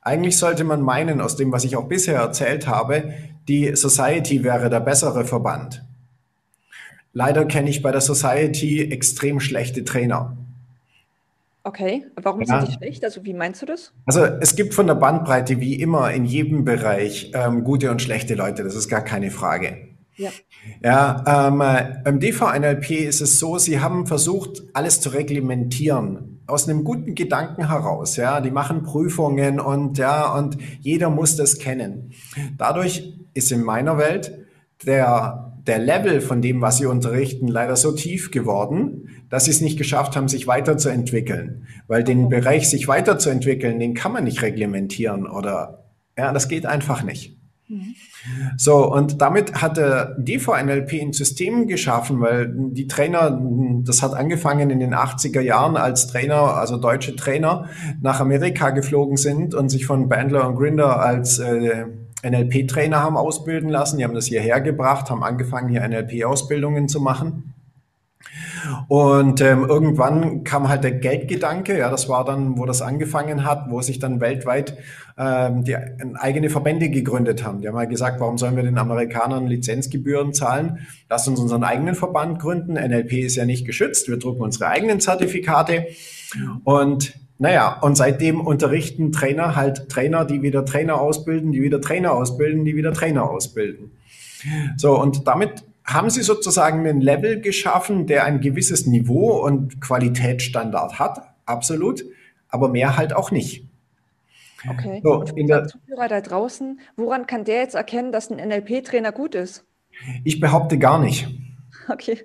Eigentlich 0.00 0.36
sollte 0.36 0.64
man 0.64 0.82
meinen, 0.82 1.20
aus 1.20 1.36
dem, 1.36 1.52
was 1.52 1.64
ich 1.64 1.76
auch 1.76 1.88
bisher 1.88 2.18
erzählt 2.18 2.66
habe, 2.66 3.14
die 3.48 3.74
Society 3.74 4.44
wäre 4.44 4.70
der 4.70 4.80
bessere 4.80 5.24
Verband. 5.24 5.84
Leider 7.12 7.44
kenne 7.44 7.70
ich 7.70 7.82
bei 7.82 7.92
der 7.92 8.00
Society 8.00 8.90
extrem 8.90 9.40
schlechte 9.40 9.84
Trainer. 9.84 10.36
Okay, 11.62 12.04
warum 12.16 12.42
ja. 12.42 12.60
sind 12.60 12.68
die 12.68 12.72
schlecht? 12.74 13.04
Also 13.04 13.24
wie 13.24 13.32
meinst 13.32 13.62
du 13.62 13.66
das? 13.66 13.92
Also 14.04 14.24
es 14.24 14.56
gibt 14.56 14.74
von 14.74 14.86
der 14.86 14.96
Bandbreite 14.96 15.60
wie 15.60 15.80
immer 15.80 16.12
in 16.12 16.26
jedem 16.26 16.64
Bereich 16.64 17.30
ähm, 17.34 17.64
gute 17.64 17.90
und 17.90 18.02
schlechte 18.02 18.34
Leute, 18.34 18.64
das 18.64 18.74
ist 18.74 18.88
gar 18.88 19.02
keine 19.02 19.30
Frage. 19.30 19.93
Ja, 20.16 20.30
ja 20.82 21.48
ähm, 21.48 21.62
im 22.04 22.20
DVNLP 22.20 22.90
ist 22.90 23.20
es 23.20 23.38
so, 23.38 23.58
sie 23.58 23.80
haben 23.80 24.06
versucht, 24.06 24.62
alles 24.72 25.00
zu 25.00 25.10
reglementieren. 25.10 26.40
Aus 26.46 26.68
einem 26.68 26.84
guten 26.84 27.14
Gedanken 27.14 27.68
heraus, 27.68 28.16
ja. 28.16 28.40
Die 28.40 28.50
machen 28.50 28.82
Prüfungen 28.82 29.60
und, 29.60 29.98
ja, 29.98 30.32
und 30.34 30.58
jeder 30.80 31.10
muss 31.10 31.36
das 31.36 31.58
kennen. 31.58 32.12
Dadurch 32.58 33.18
ist 33.32 33.50
in 33.50 33.62
meiner 33.62 33.98
Welt 33.98 34.44
der, 34.86 35.54
der 35.66 35.78
Level 35.78 36.20
von 36.20 36.42
dem, 36.42 36.60
was 36.60 36.78
sie 36.78 36.86
unterrichten, 36.86 37.48
leider 37.48 37.76
so 37.76 37.92
tief 37.92 38.30
geworden, 38.30 39.08
dass 39.30 39.46
sie 39.46 39.50
es 39.50 39.60
nicht 39.60 39.78
geschafft 39.78 40.16
haben, 40.16 40.28
sich 40.28 40.46
weiterzuentwickeln. 40.46 41.66
Weil 41.86 42.04
den 42.04 42.28
Bereich, 42.28 42.68
sich 42.68 42.88
weiterzuentwickeln, 42.88 43.78
den 43.78 43.94
kann 43.94 44.12
man 44.12 44.24
nicht 44.24 44.42
reglementieren 44.42 45.26
oder, 45.26 45.84
ja, 46.16 46.32
das 46.32 46.48
geht 46.48 46.66
einfach 46.66 47.02
nicht. 47.02 47.38
So, 48.56 48.92
und 48.92 49.20
damit 49.22 49.62
hat 49.62 49.76
der 49.76 50.16
DVNLP 50.18 51.00
ein 51.00 51.12
System 51.12 51.66
geschaffen, 51.66 52.20
weil 52.20 52.52
die 52.54 52.86
Trainer, 52.86 53.40
das 53.84 54.02
hat 54.02 54.14
angefangen 54.14 54.70
in 54.70 54.80
den 54.80 54.94
80er 54.94 55.40
Jahren, 55.40 55.76
als 55.76 56.06
Trainer, 56.08 56.56
also 56.56 56.76
deutsche 56.76 57.16
Trainer, 57.16 57.68
nach 58.00 58.20
Amerika 58.20 58.70
geflogen 58.70 59.16
sind 59.16 59.54
und 59.54 59.70
sich 59.70 59.86
von 59.86 60.08
Bandler 60.08 60.46
und 60.46 60.56
Grinder 60.56 61.00
als 61.00 61.38
äh, 61.38 61.86
NLP-Trainer 62.22 63.00
haben 63.00 63.16
ausbilden 63.16 63.68
lassen. 63.70 63.98
Die 63.98 64.04
haben 64.04 64.14
das 64.14 64.26
hierher 64.26 64.60
gebracht, 64.60 65.10
haben 65.10 65.22
angefangen, 65.22 65.68
hier 65.68 65.86
NLP-Ausbildungen 65.86 66.88
zu 66.88 67.00
machen. 67.00 67.53
Und 68.88 69.40
ähm, 69.40 69.64
irgendwann 69.64 70.44
kam 70.44 70.68
halt 70.68 70.84
der 70.84 70.92
Geldgedanke, 70.92 71.78
ja, 71.78 71.90
das 71.90 72.08
war 72.08 72.24
dann, 72.24 72.58
wo 72.58 72.66
das 72.66 72.82
angefangen 72.82 73.44
hat, 73.44 73.70
wo 73.70 73.80
sich 73.82 73.98
dann 73.98 74.20
weltweit 74.20 74.76
ähm, 75.16 75.64
die 75.64 75.76
eigene 76.16 76.50
Verbände 76.50 76.88
gegründet 76.88 77.44
haben. 77.44 77.60
Die 77.60 77.68
haben 77.68 77.76
halt 77.76 77.90
gesagt, 77.90 78.20
warum 78.20 78.38
sollen 78.38 78.56
wir 78.56 78.62
den 78.62 78.78
Amerikanern 78.78 79.46
Lizenzgebühren 79.46 80.32
zahlen? 80.32 80.86
Lass 81.08 81.28
uns 81.28 81.40
unseren 81.40 81.64
eigenen 81.64 81.94
Verband 81.94 82.40
gründen. 82.40 82.74
NLP 82.74 83.12
ist 83.12 83.36
ja 83.36 83.44
nicht 83.44 83.66
geschützt, 83.66 84.08
wir 84.08 84.18
drucken 84.18 84.42
unsere 84.42 84.68
eigenen 84.68 85.00
Zertifikate. 85.00 85.86
Und 86.64 87.14
naja, 87.38 87.78
und 87.80 87.96
seitdem 87.96 88.40
unterrichten 88.40 89.12
Trainer 89.12 89.56
halt 89.56 89.88
Trainer, 89.88 90.24
die 90.24 90.42
wieder 90.42 90.64
Trainer 90.64 91.00
ausbilden, 91.00 91.52
die 91.52 91.62
wieder 91.62 91.80
Trainer 91.80 92.12
ausbilden, 92.12 92.64
die 92.64 92.76
wieder 92.76 92.92
Trainer 92.92 93.28
ausbilden. 93.28 93.92
So, 94.76 95.00
und 95.00 95.26
damit 95.26 95.64
haben 95.84 96.10
Sie 96.10 96.22
sozusagen 96.22 96.86
einen 96.86 97.00
Level 97.00 97.40
geschaffen, 97.40 98.06
der 98.06 98.24
ein 98.24 98.40
gewisses 98.40 98.86
Niveau 98.86 99.44
und 99.44 99.80
Qualitätsstandard 99.80 100.98
hat, 100.98 101.34
absolut, 101.44 102.04
aber 102.48 102.68
mehr 102.68 102.96
halt 102.96 103.14
auch 103.14 103.30
nicht. 103.30 103.66
Okay. 104.68 105.00
So, 105.04 105.20
Und 105.20 105.28
für 105.28 105.44
der 105.44 105.66
Zuhörer 105.66 106.08
da 106.08 106.20
draußen, 106.20 106.80
woran 106.96 107.26
kann 107.26 107.44
der 107.44 107.60
jetzt 107.60 107.74
erkennen, 107.74 108.12
dass 108.12 108.30
ein 108.30 108.36
NLP-Trainer 108.36 109.12
gut 109.12 109.34
ist? 109.34 109.64
Ich 110.24 110.40
behaupte 110.40 110.78
gar 110.78 110.98
nicht. 110.98 111.28
Okay. 111.88 112.18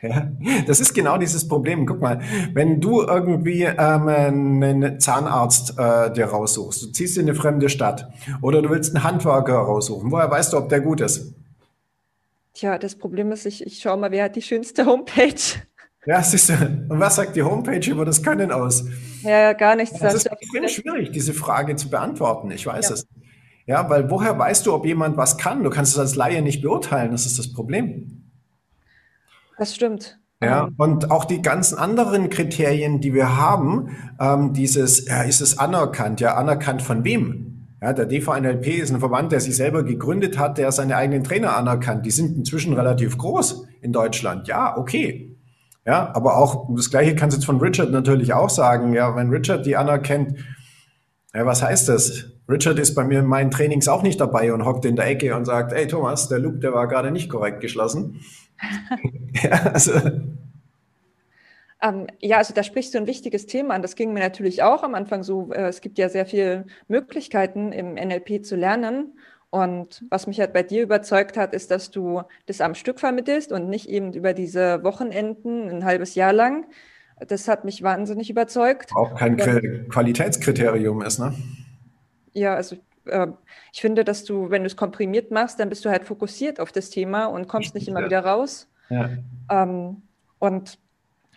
Ja, 0.00 0.32
das 0.66 0.80
ist 0.80 0.94
genau 0.94 1.16
dieses 1.16 1.46
Problem. 1.46 1.86
Guck 1.86 2.00
mal, 2.00 2.20
wenn 2.54 2.80
du 2.80 3.02
irgendwie 3.02 3.62
ähm, 3.62 4.08
einen 4.08 4.98
Zahnarzt 4.98 5.78
äh, 5.78 6.12
dir 6.12 6.24
raussuchst, 6.24 6.82
du 6.82 6.86
ziehst 6.88 7.18
in 7.18 7.28
eine 7.28 7.36
fremde 7.36 7.68
Stadt 7.68 8.08
oder 8.40 8.62
du 8.62 8.70
willst 8.70 8.96
einen 8.96 9.04
Handwerker 9.04 9.54
raussuchen, 9.54 10.10
woher 10.10 10.28
weißt 10.28 10.54
du, 10.54 10.56
ob 10.56 10.70
der 10.70 10.80
gut 10.80 11.00
ist? 11.00 11.34
Tja, 12.54 12.78
das 12.78 12.96
Problem 12.96 13.32
ist, 13.32 13.46
ich, 13.46 13.66
ich 13.66 13.80
schaue 13.80 13.96
mal, 13.96 14.10
wer 14.10 14.24
hat 14.24 14.36
die 14.36 14.42
schönste 14.42 14.86
Homepage. 14.86 15.34
Ja, 16.04 16.22
siehst 16.22 16.48
du. 16.48 16.54
Und 16.88 16.98
was 16.98 17.16
sagt 17.16 17.36
die 17.36 17.42
Homepage 17.42 17.88
über 17.88 18.04
das 18.04 18.22
Können 18.22 18.50
aus? 18.50 18.84
Ja, 19.22 19.52
gar 19.52 19.76
nichts. 19.76 19.98
Das 20.00 20.14
ist 20.14 20.26
extrem 20.26 20.68
schwierig, 20.68 21.12
diese 21.12 21.32
Frage 21.32 21.76
zu 21.76 21.88
beantworten. 21.88 22.50
Ich 22.50 22.66
weiß 22.66 22.88
ja. 22.88 22.94
es. 22.94 23.06
Ja, 23.66 23.88
weil 23.88 24.10
woher 24.10 24.36
weißt 24.36 24.66
du, 24.66 24.74
ob 24.74 24.84
jemand 24.84 25.16
was 25.16 25.38
kann? 25.38 25.62
Du 25.62 25.70
kannst 25.70 25.92
es 25.92 25.98
als 25.98 26.16
Laie 26.16 26.42
nicht 26.42 26.60
beurteilen. 26.60 27.12
Das 27.12 27.24
ist 27.24 27.38
das 27.38 27.52
Problem. 27.52 28.32
Das 29.56 29.76
stimmt. 29.76 30.18
Ja, 30.42 30.70
und 30.76 31.12
auch 31.12 31.24
die 31.24 31.40
ganzen 31.40 31.78
anderen 31.78 32.28
Kriterien, 32.28 33.00
die 33.00 33.14
wir 33.14 33.36
haben, 33.36 33.96
ähm, 34.18 34.52
dieses, 34.52 35.06
ja, 35.06 35.22
ist 35.22 35.40
es 35.40 35.56
anerkannt? 35.56 36.20
Ja, 36.20 36.34
anerkannt 36.34 36.82
von 36.82 37.04
wem? 37.04 37.51
Ja, 37.82 37.92
der 37.92 38.06
DVNLP 38.06 38.78
ist 38.78 38.92
ein 38.92 39.00
Verband, 39.00 39.32
der 39.32 39.40
sich 39.40 39.56
selber 39.56 39.82
gegründet 39.82 40.38
hat, 40.38 40.56
der 40.56 40.70
seine 40.70 40.94
eigenen 40.96 41.24
Trainer 41.24 41.56
anerkannt. 41.56 42.06
Die 42.06 42.12
sind 42.12 42.36
inzwischen 42.36 42.74
relativ 42.74 43.18
groß 43.18 43.66
in 43.80 43.92
Deutschland. 43.92 44.46
Ja, 44.46 44.76
okay. 44.76 45.36
Ja, 45.84 46.14
aber 46.14 46.36
auch 46.36 46.68
das 46.76 46.90
Gleiche 46.90 47.16
kannst 47.16 47.36
du 47.36 47.40
jetzt 47.40 47.46
von 47.46 47.58
Richard 47.58 47.90
natürlich 47.90 48.34
auch 48.34 48.50
sagen. 48.50 48.94
Ja, 48.94 49.16
wenn 49.16 49.30
Richard 49.30 49.66
die 49.66 49.76
anerkennt, 49.76 50.38
ja, 51.34 51.44
was 51.44 51.60
heißt 51.60 51.88
das? 51.88 52.26
Richard 52.48 52.78
ist 52.78 52.94
bei 52.94 53.02
mir 53.02 53.18
in 53.18 53.26
meinen 53.26 53.50
Trainings 53.50 53.88
auch 53.88 54.04
nicht 54.04 54.20
dabei 54.20 54.52
und 54.52 54.64
hockt 54.64 54.84
in 54.84 54.94
der 54.94 55.08
Ecke 55.08 55.34
und 55.34 55.44
sagt, 55.44 55.72
ey 55.72 55.88
Thomas, 55.88 56.28
der 56.28 56.38
Loop, 56.38 56.60
der 56.60 56.72
war 56.72 56.86
gerade 56.86 57.10
nicht 57.10 57.28
korrekt 57.28 57.60
geschlossen. 57.60 58.20
ja, 59.42 59.50
also. 59.72 59.92
Ähm, 61.82 62.06
ja, 62.20 62.38
also 62.38 62.54
da 62.54 62.62
sprichst 62.62 62.94
du 62.94 62.98
ein 62.98 63.06
wichtiges 63.06 63.46
Thema 63.46 63.74
an. 63.74 63.82
Das 63.82 63.96
ging 63.96 64.12
mir 64.12 64.20
natürlich 64.20 64.62
auch 64.62 64.84
am 64.84 64.94
Anfang 64.94 65.24
so. 65.24 65.52
Äh, 65.52 65.66
es 65.66 65.80
gibt 65.80 65.98
ja 65.98 66.08
sehr 66.08 66.26
viele 66.26 66.66
Möglichkeiten 66.88 67.72
im 67.72 67.94
NLP 67.94 68.44
zu 68.44 68.54
lernen. 68.54 69.18
Und 69.50 70.04
was 70.08 70.26
mich 70.26 70.40
halt 70.40 70.52
bei 70.52 70.62
dir 70.62 70.82
überzeugt 70.82 71.36
hat, 71.36 71.52
ist, 71.52 71.70
dass 71.70 71.90
du 71.90 72.22
das 72.46 72.60
am 72.60 72.74
Stück 72.74 73.00
vermittelst 73.00 73.52
und 73.52 73.68
nicht 73.68 73.88
eben 73.88 74.12
über 74.14 74.32
diese 74.32 74.82
Wochenenden 74.82 75.68
ein 75.68 75.84
halbes 75.84 76.14
Jahr 76.14 76.32
lang. 76.32 76.66
Das 77.18 77.48
hat 77.48 77.64
mich 77.64 77.82
wahnsinnig 77.82 78.30
überzeugt. 78.30 78.90
Auch 78.94 79.14
kein 79.14 79.38
und, 79.38 79.90
Qualitätskriterium 79.90 81.02
ist, 81.02 81.18
ne? 81.18 81.34
Ja, 82.32 82.54
also 82.54 82.76
äh, 83.06 83.26
ich 83.72 83.80
finde, 83.80 84.04
dass 84.04 84.24
du, 84.24 84.50
wenn 84.50 84.62
du 84.62 84.68
es 84.68 84.76
komprimiert 84.76 85.30
machst, 85.30 85.60
dann 85.60 85.68
bist 85.68 85.84
du 85.84 85.90
halt 85.90 86.04
fokussiert 86.04 86.60
auf 86.60 86.72
das 86.72 86.90
Thema 86.90 87.26
und 87.26 87.48
kommst 87.48 87.74
nicht 87.74 87.88
immer 87.88 88.00
ja. 88.00 88.06
wieder 88.06 88.24
raus. 88.24 88.70
Ja. 88.88 89.10
Ähm, 89.50 90.02
und 90.38 90.78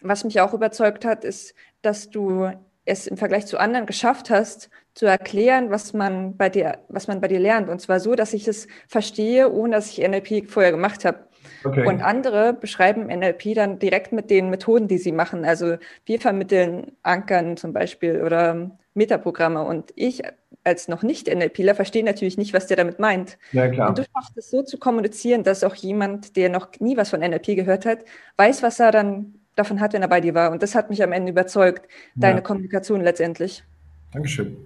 was 0.07 0.23
mich 0.23 0.39
auch 0.41 0.53
überzeugt 0.53 1.05
hat, 1.05 1.23
ist, 1.23 1.53
dass 1.81 2.09
du 2.09 2.51
es 2.85 3.07
im 3.07 3.17
Vergleich 3.17 3.47
zu 3.47 3.57
anderen 3.57 3.85
geschafft 3.85 4.29
hast, 4.29 4.69
zu 4.93 5.05
erklären, 5.07 5.71
was 5.71 5.93
man 5.93 6.37
bei 6.37 6.49
dir, 6.49 6.79
was 6.87 7.07
man 7.07 7.19
bei 7.19 7.27
dir 7.27 7.39
lernt. 7.39 7.69
Und 7.69 7.81
zwar 7.81 7.99
so, 7.99 8.15
dass 8.15 8.33
ich 8.33 8.47
es 8.47 8.67
verstehe, 8.87 9.51
ohne 9.51 9.75
dass 9.75 9.89
ich 9.89 10.07
NLP 10.07 10.49
vorher 10.49 10.71
gemacht 10.71 11.03
habe. 11.03 11.19
Okay. 11.63 11.85
Und 11.85 12.01
andere 12.01 12.53
beschreiben 12.53 13.07
NLP 13.07 13.55
dann 13.55 13.79
direkt 13.79 14.11
mit 14.11 14.29
den 14.29 14.49
Methoden, 14.49 14.87
die 14.87 14.99
sie 14.99 15.11
machen. 15.11 15.45
Also 15.45 15.77
wir 16.05 16.19
vermitteln 16.19 16.91
Ankern 17.01 17.57
zum 17.57 17.73
Beispiel 17.73 18.21
oder 18.21 18.71
Metaprogramme. 18.93 19.63
Und 19.63 19.91
ich 19.95 20.23
als 20.63 20.87
noch 20.87 21.03
nicht 21.03 21.27
NLPler 21.27 21.75
verstehe 21.75 22.03
natürlich 22.03 22.37
nicht, 22.37 22.53
was 22.53 22.67
der 22.67 22.77
damit 22.77 22.99
meint. 22.99 23.37
Ja, 23.51 23.67
klar. 23.67 23.89
Und 23.89 23.97
du 23.97 24.03
schaffst 24.03 24.37
es 24.37 24.49
so 24.49 24.63
zu 24.63 24.77
kommunizieren, 24.77 25.43
dass 25.43 25.63
auch 25.63 25.75
jemand, 25.75 26.35
der 26.35 26.49
noch 26.49 26.69
nie 26.79 26.97
was 26.97 27.09
von 27.09 27.19
NLP 27.19 27.55
gehört 27.55 27.85
hat, 27.85 27.99
weiß, 28.37 28.63
was 28.63 28.79
er 28.79 28.91
dann 28.91 29.44
davon 29.55 29.79
hat, 29.79 29.93
wenn 29.93 30.01
er 30.01 30.07
bei 30.07 30.21
dir 30.21 30.35
war. 30.35 30.51
Und 30.51 30.61
das 30.61 30.75
hat 30.75 30.89
mich 30.89 31.01
am 31.03 31.11
Ende 31.11 31.31
überzeugt, 31.31 31.87
deine 32.15 32.37
ja. 32.37 32.41
Kommunikation 32.41 33.01
letztendlich. 33.01 33.63
Dankeschön. 34.11 34.57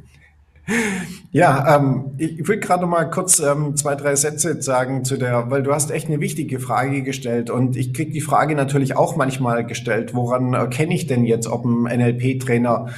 Ja, 1.32 1.76
ähm, 1.76 2.12
ich 2.18 2.48
will 2.48 2.60
gerade 2.60 2.86
mal 2.86 3.10
kurz 3.10 3.40
ähm, 3.40 3.76
zwei, 3.76 3.96
drei 3.96 4.16
Sätze 4.16 4.62
sagen 4.62 5.04
zu 5.04 5.18
der, 5.18 5.50
weil 5.50 5.64
du 5.64 5.74
hast 5.74 5.90
echt 5.92 6.08
eine 6.08 6.20
wichtige 6.20 6.60
Frage 6.60 7.02
gestellt 7.02 7.50
und 7.50 7.76
ich 7.76 7.94
kriege 7.94 8.12
die 8.12 8.22
Frage 8.22 8.56
natürlich 8.56 8.96
auch 8.96 9.16
manchmal 9.16 9.66
gestellt, 9.66 10.14
woran 10.14 10.54
erkenne 10.54 10.94
ich 10.94 11.08
denn 11.08 11.26
jetzt, 11.26 11.48
ob 11.48 11.66
ein 11.66 11.84
NLP-Trainer 11.84 12.90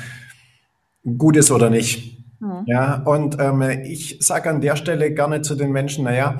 gut 1.17 1.37
ist 1.37 1.51
oder 1.51 1.69
nicht? 1.69 2.19
Mhm. 2.39 2.63
Ja, 2.65 3.01
und 3.03 3.37
ähm, 3.39 3.61
ich 3.83 4.17
sage 4.21 4.49
an 4.49 4.61
der 4.61 4.75
Stelle 4.75 5.13
gerne 5.13 5.41
zu 5.41 5.55
den 5.55 5.71
Menschen, 5.71 6.03
naja, 6.03 6.39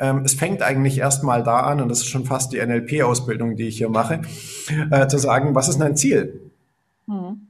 ähm, 0.00 0.22
es 0.24 0.34
fängt 0.34 0.62
eigentlich 0.62 0.98
erstmal 0.98 1.42
da 1.42 1.60
an, 1.60 1.80
und 1.80 1.88
das 1.88 1.98
ist 1.98 2.08
schon 2.08 2.24
fast 2.24 2.52
die 2.52 2.58
NLP-Ausbildung, 2.58 3.56
die 3.56 3.68
ich 3.68 3.78
hier 3.78 3.90
mache, 3.90 4.22
äh, 4.90 5.06
zu 5.06 5.18
sagen, 5.18 5.54
was 5.54 5.68
ist 5.68 5.78
dein 5.78 5.96
Ziel? 5.96 6.40
Mhm. 7.06 7.46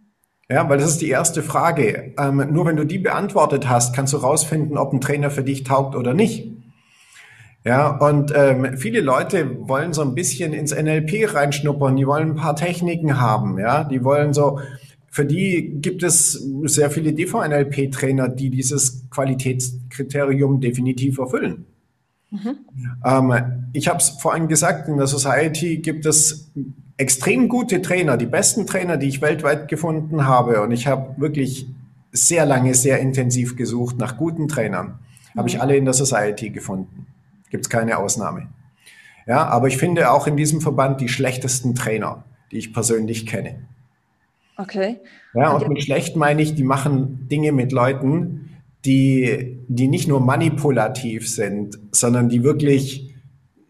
Ja, 0.50 0.68
weil 0.68 0.78
das 0.78 0.90
ist 0.90 1.00
die 1.00 1.08
erste 1.08 1.44
Frage. 1.44 2.12
Ähm, 2.18 2.48
nur 2.50 2.66
wenn 2.66 2.76
du 2.76 2.84
die 2.84 2.98
beantwortet 2.98 3.68
hast, 3.68 3.94
kannst 3.94 4.12
du 4.12 4.16
rausfinden, 4.16 4.76
ob 4.76 4.92
ein 4.92 5.00
Trainer 5.00 5.30
für 5.30 5.44
dich 5.44 5.62
taugt 5.62 5.94
oder 5.94 6.12
nicht. 6.12 6.48
Ja, 7.64 7.98
und 7.98 8.32
ähm, 8.34 8.76
viele 8.76 9.00
Leute 9.00 9.68
wollen 9.68 9.92
so 9.92 10.02
ein 10.02 10.14
bisschen 10.14 10.52
ins 10.52 10.74
NLP 10.74 11.34
reinschnuppern, 11.34 11.94
die 11.94 12.06
wollen 12.06 12.30
ein 12.30 12.34
paar 12.34 12.56
Techniken 12.56 13.20
haben, 13.20 13.58
ja, 13.58 13.84
die 13.84 14.02
wollen 14.02 14.32
so, 14.32 14.58
für 15.08 15.26
die 15.26 15.74
gibt 15.80 16.02
es 16.02 16.32
sehr 16.64 16.90
viele 16.90 17.12
DVNLP-Trainer, 17.12 18.28
die 18.28 18.48
dieses 18.48 19.08
Qualitätskriterium 19.10 20.60
definitiv 20.60 21.18
erfüllen. 21.18 21.66
Mhm. 22.30 22.58
Ähm, 23.04 23.68
ich 23.72 23.88
habe 23.88 23.98
es 23.98 24.10
vorhin 24.10 24.48
gesagt, 24.48 24.88
in 24.88 24.96
der 24.96 25.06
Society 25.06 25.78
gibt 25.78 26.06
es 26.06 26.50
extrem 26.96 27.48
gute 27.48 27.82
Trainer, 27.82 28.16
die 28.16 28.26
besten 28.26 28.66
Trainer, 28.66 28.96
die 28.96 29.08
ich 29.08 29.20
weltweit 29.22 29.68
gefunden 29.68 30.26
habe. 30.26 30.62
Und 30.62 30.70
ich 30.70 30.86
habe 30.86 31.20
wirklich 31.20 31.66
sehr 32.12 32.46
lange, 32.46 32.74
sehr 32.74 32.98
intensiv 32.98 33.56
gesucht 33.56 33.98
nach 33.98 34.16
guten 34.16 34.48
Trainern. 34.48 34.98
Mhm. 35.34 35.38
Habe 35.38 35.48
ich 35.48 35.60
alle 35.60 35.76
in 35.76 35.84
der 35.84 35.94
Society 35.94 36.50
gefunden. 36.50 37.06
Gibt 37.50 37.64
es 37.64 37.70
keine 37.70 37.98
Ausnahme. 37.98 38.48
Ja, 39.26 39.46
aber 39.46 39.68
ich 39.68 39.76
finde 39.76 40.10
auch 40.10 40.26
in 40.26 40.36
diesem 40.36 40.60
Verband 40.60 41.00
die 41.00 41.08
schlechtesten 41.08 41.74
Trainer, 41.74 42.24
die 42.50 42.58
ich 42.58 42.72
persönlich 42.72 43.26
kenne. 43.26 43.60
Okay. 44.56 44.98
Ja, 45.34 45.52
und, 45.52 45.62
und 45.62 45.72
mit 45.72 45.82
schlecht 45.82 46.16
meine 46.16 46.42
ich, 46.42 46.54
die 46.54 46.64
machen 46.64 47.28
Dinge 47.28 47.52
mit 47.52 47.72
Leuten, 47.72 48.49
die, 48.84 49.58
die 49.68 49.88
nicht 49.88 50.08
nur 50.08 50.20
manipulativ 50.20 51.28
sind, 51.28 51.78
sondern 51.92 52.28
die 52.28 52.42
wirklich 52.42 53.14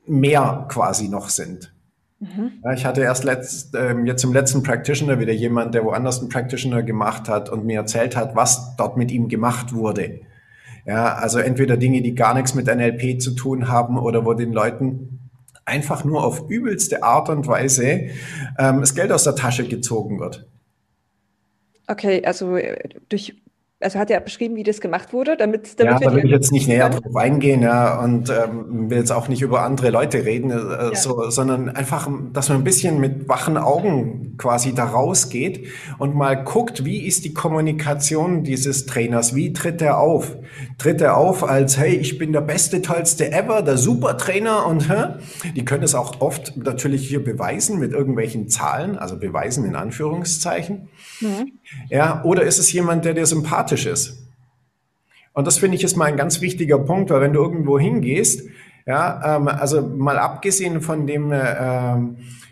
mehr 0.07 0.67
quasi 0.69 1.09
noch 1.09 1.29
sind. 1.29 1.73
Mhm. 2.21 2.53
Ja, 2.63 2.73
ich 2.75 2.85
hatte 2.85 3.01
erst 3.01 3.25
letzt, 3.25 3.75
äh, 3.75 3.95
jetzt 4.05 4.25
im 4.25 4.33
letzten 4.33 4.63
Practitioner 4.63 5.19
wieder 5.19 5.33
jemand, 5.33 5.75
der 5.75 5.85
woanders 5.85 6.21
einen 6.21 6.29
Practitioner 6.29 6.83
gemacht 6.83 7.29
hat 7.29 7.49
und 7.49 7.65
mir 7.65 7.79
erzählt 7.79 8.15
hat, 8.15 8.37
was 8.37 8.77
dort 8.77 8.97
mit 8.97 9.11
ihm 9.11 9.29
gemacht 9.29 9.73
wurde. 9.73 10.21
Ja, 10.87 11.15
also 11.15 11.39
entweder 11.39 11.77
Dinge, 11.77 12.03
die 12.03 12.15
gar 12.15 12.35
nichts 12.35 12.55
mit 12.55 12.67
NLP 12.67 13.21
zu 13.21 13.33
tun 13.33 13.69
haben 13.69 13.99
oder 13.99 14.25
wo 14.27 14.35
den 14.35 14.53
Leuten 14.53 15.21
einfach 15.65 16.05
nur 16.05 16.25
auf 16.25 16.49
übelste 16.49 17.03
Art 17.03 17.29
und 17.29 17.47
Weise 17.47 18.11
ähm, 18.59 18.81
das 18.81 18.95
Geld 18.95 19.13
aus 19.13 19.25
der 19.25 19.35
Tasche 19.35 19.67
gezogen 19.67 20.21
wird. 20.21 20.47
Okay, 21.87 22.25
also 22.25 22.57
äh, 22.57 22.77
durch 23.09 23.35
also 23.81 23.99
hat 23.99 24.11
er 24.11 24.21
beschrieben, 24.21 24.57
wie 24.57 24.63
das 24.63 24.81
gemacht 24.83 25.15
wurde, 25.15 25.39
damit, 25.39 25.81
damit 25.81 26.01
ja, 26.01 26.11
da 26.11 26.15
will 26.15 26.27
ich 26.27 26.31
jetzt 26.31 26.53
nicht 26.53 26.69
näher 26.69 26.91
drauf 26.91 27.17
eingehen, 27.17 27.63
ja, 27.63 27.99
und 28.01 28.29
ähm, 28.29 28.91
will 28.91 28.99
jetzt 28.99 29.11
auch 29.11 29.29
nicht 29.29 29.41
über 29.41 29.63
andere 29.63 29.89
Leute 29.89 30.25
reden, 30.27 30.51
äh, 30.51 30.55
ja. 30.55 30.95
so, 30.95 31.31
sondern 31.31 31.71
einfach, 31.71 32.09
dass 32.33 32.51
man 32.51 32.59
ein 32.59 32.65
bisschen 32.65 33.01
mit 33.01 33.29
wachen 33.29 33.57
Augen 33.57 34.35
quasi 34.37 34.75
da 34.75 34.85
rausgeht 34.85 35.67
und 35.99 36.15
mal 36.15 36.45
guckt, 36.45 36.85
wie 36.85 37.07
ist 37.07 37.25
die 37.25 37.33
Kommunikation 37.33 38.45
dieses 38.45 38.85
Trainers, 38.85 39.35
wie 39.35 39.55
tritt 39.55 39.81
er 39.81 39.99
auf? 39.99 40.37
Tritt 40.77 41.01
er 41.01 41.17
auf 41.17 41.43
als, 41.43 41.79
hey, 41.79 41.95
ich 41.95 42.19
bin 42.19 42.33
der 42.33 42.43
beste, 42.43 42.83
tollste 42.83 43.33
ever, 43.33 43.63
der 43.63 43.79
Supertrainer 43.79 44.67
und 44.67 44.91
hä? 44.91 45.21
die 45.57 45.65
können 45.65 45.85
es 45.85 45.95
auch 45.95 46.21
oft 46.21 46.55
natürlich 46.57 47.09
hier 47.09 47.25
beweisen 47.25 47.79
mit 47.79 47.93
irgendwelchen 47.93 48.49
Zahlen, 48.49 48.99
also 48.99 49.19
beweisen 49.19 49.65
in 49.65 49.75
Anführungszeichen. 49.75 50.89
Mhm. 51.21 51.53
Ja, 51.89 52.23
oder 52.25 52.43
ist 52.43 52.59
es 52.59 52.73
jemand, 52.73 53.05
der 53.05 53.15
dir 53.15 53.27
sympathisch 53.27 53.87
ist? 53.87 54.19
Und 55.33 55.47
das 55.47 55.59
finde 55.59 55.77
ich 55.77 55.85
ist 55.85 55.97
mal 55.97 56.07
ein 56.07 56.17
ganz 56.17 56.41
wichtiger 56.41 56.79
Punkt, 56.79 57.11
weil 57.11 57.21
wenn 57.21 57.33
du 57.33 57.41
irgendwo 57.41 57.79
hingehst, 57.79 58.49
ja, 58.87 59.37
ähm, 59.37 59.49
also 59.49 59.83
mal 59.83 60.19
abgesehen 60.19 60.81
von 60.81 61.07
dem, 61.07 61.31
äh, 61.33 61.97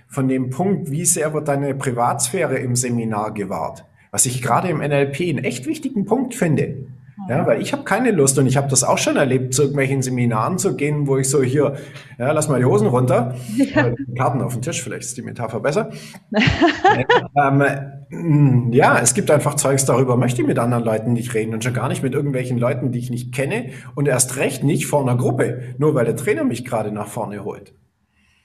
von 0.09 0.29
dem 0.29 0.51
Punkt, 0.51 0.91
wie 0.91 1.05
sehr 1.05 1.35
wird 1.35 1.49
deine 1.49 1.75
Privatsphäre 1.75 2.59
im 2.59 2.77
Seminar 2.77 3.35
gewahrt, 3.35 3.85
was 4.11 4.27
ich 4.27 4.43
gerade 4.43 4.69
im 4.69 4.79
NLP 4.79 5.29
einen 5.29 5.45
echt 5.45 5.67
wichtigen 5.67 6.05
Punkt 6.05 6.35
finde. 6.35 6.87
Ja, 7.29 7.47
weil 7.47 7.61
ich 7.61 7.73
habe 7.73 7.83
keine 7.83 8.11
Lust 8.13 8.39
und 8.39 8.47
ich 8.47 8.57
habe 8.57 8.69
das 8.69 8.85
auch 8.85 8.97
schon 8.97 9.17
erlebt, 9.17 9.53
zu 9.53 9.63
irgendwelchen 9.63 10.01
Seminaren 10.03 10.57
zu 10.57 10.77
gehen, 10.77 11.07
wo 11.09 11.19
ich 11.19 11.29
so 11.29 11.43
hier, 11.43 11.75
ja, 12.17 12.33
lass 12.33 12.49
mal 12.49 12.59
die 12.59 12.65
Hosen 12.65 12.87
runter, 12.87 13.35
ja. 13.57 13.93
Karten 14.17 14.41
auf 14.41 14.55
den 14.55 14.63
Tisch, 14.63 14.83
vielleicht 14.83 15.03
ist 15.03 15.17
die 15.17 15.23
Metapher 15.23 15.61
besser. 15.61 15.91
ähm, 17.37 17.65
ja, 18.11 18.99
es 19.01 19.13
gibt 19.13 19.31
einfach 19.31 19.55
Zeugs, 19.55 19.85
darüber 19.85 20.17
möchte 20.17 20.41
ich 20.41 20.49
mit 20.49 20.59
anderen 20.59 20.85
Leuten 20.85 21.13
nicht 21.13 21.35
reden 21.35 21.53
und 21.53 21.63
schon 21.63 21.75
gar 21.75 21.89
nicht 21.89 22.03
mit 22.03 22.15
irgendwelchen 22.15 22.59
Leuten, 22.59 22.91
die 22.91 22.99
ich 22.99 23.11
nicht 23.11 23.35
kenne 23.35 23.71
und 23.95 24.09
erst 24.09 24.37
recht 24.37 24.65
nicht 24.65 24.87
vor 24.87 25.03
einer 25.03 25.17
Gruppe, 25.17 25.75
nur 25.79 25.95
weil 25.95 26.07
der 26.07 26.17
Trainer 26.17 26.45
mich 26.45 26.65
gerade 26.65 26.91
nach 26.91 27.09
vorne 27.09 27.45
holt. 27.45 27.75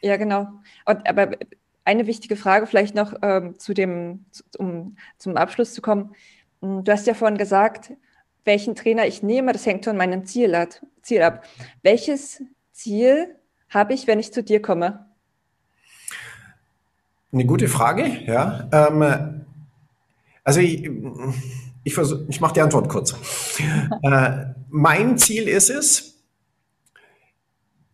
Ja, 0.02 0.18
genau. 0.18 0.50
Und, 0.86 1.08
aber 1.08 1.32
eine 1.86 2.08
wichtige 2.08 2.36
Frage 2.36 2.68
vielleicht 2.68 2.94
noch 2.94 3.14
ähm, 3.22 3.58
zu 3.58 3.74
dem, 3.74 4.26
um 4.58 4.98
zum 5.18 5.38
Abschluss 5.38 5.74
zu 5.74 5.82
kommen. 5.82 6.14
Mm, 6.62 6.84
du 6.84 6.92
hast 6.92 7.08
ja 7.08 7.14
vorhin 7.14 7.38
gesagt, 7.38 7.94
welchen 8.44 8.76
Trainer 8.76 9.06
ich 9.08 9.24
nehme, 9.24 9.54
das 9.54 9.66
hängt 9.66 9.86
von 9.86 9.96
meinem 9.96 10.26
Ziel 10.26 10.56
ab. 10.56 10.70
Ziel 11.02 11.22
ab. 11.22 11.46
Welches 11.82 12.44
Ziel 12.74 13.36
habe 13.70 13.94
ich, 13.94 14.08
wenn 14.08 14.20
ich 14.20 14.34
zu 14.34 14.44
dir 14.44 14.62
komme? 14.62 15.06
Eine 17.32 17.46
gute 17.46 17.68
Frage, 17.68 18.06
ja. 18.26 18.70
Ähm, 18.72 19.43
also 20.44 20.60
ich, 20.60 20.90
ich, 21.84 21.98
ich 22.28 22.42
mache 22.42 22.54
die 22.54 22.62
Antwort 22.62 22.90
kurz. 22.90 23.16
äh, 24.04 24.46
mein 24.70 25.18
Ziel 25.18 25.48
ist 25.48 25.70
es, 25.70 26.14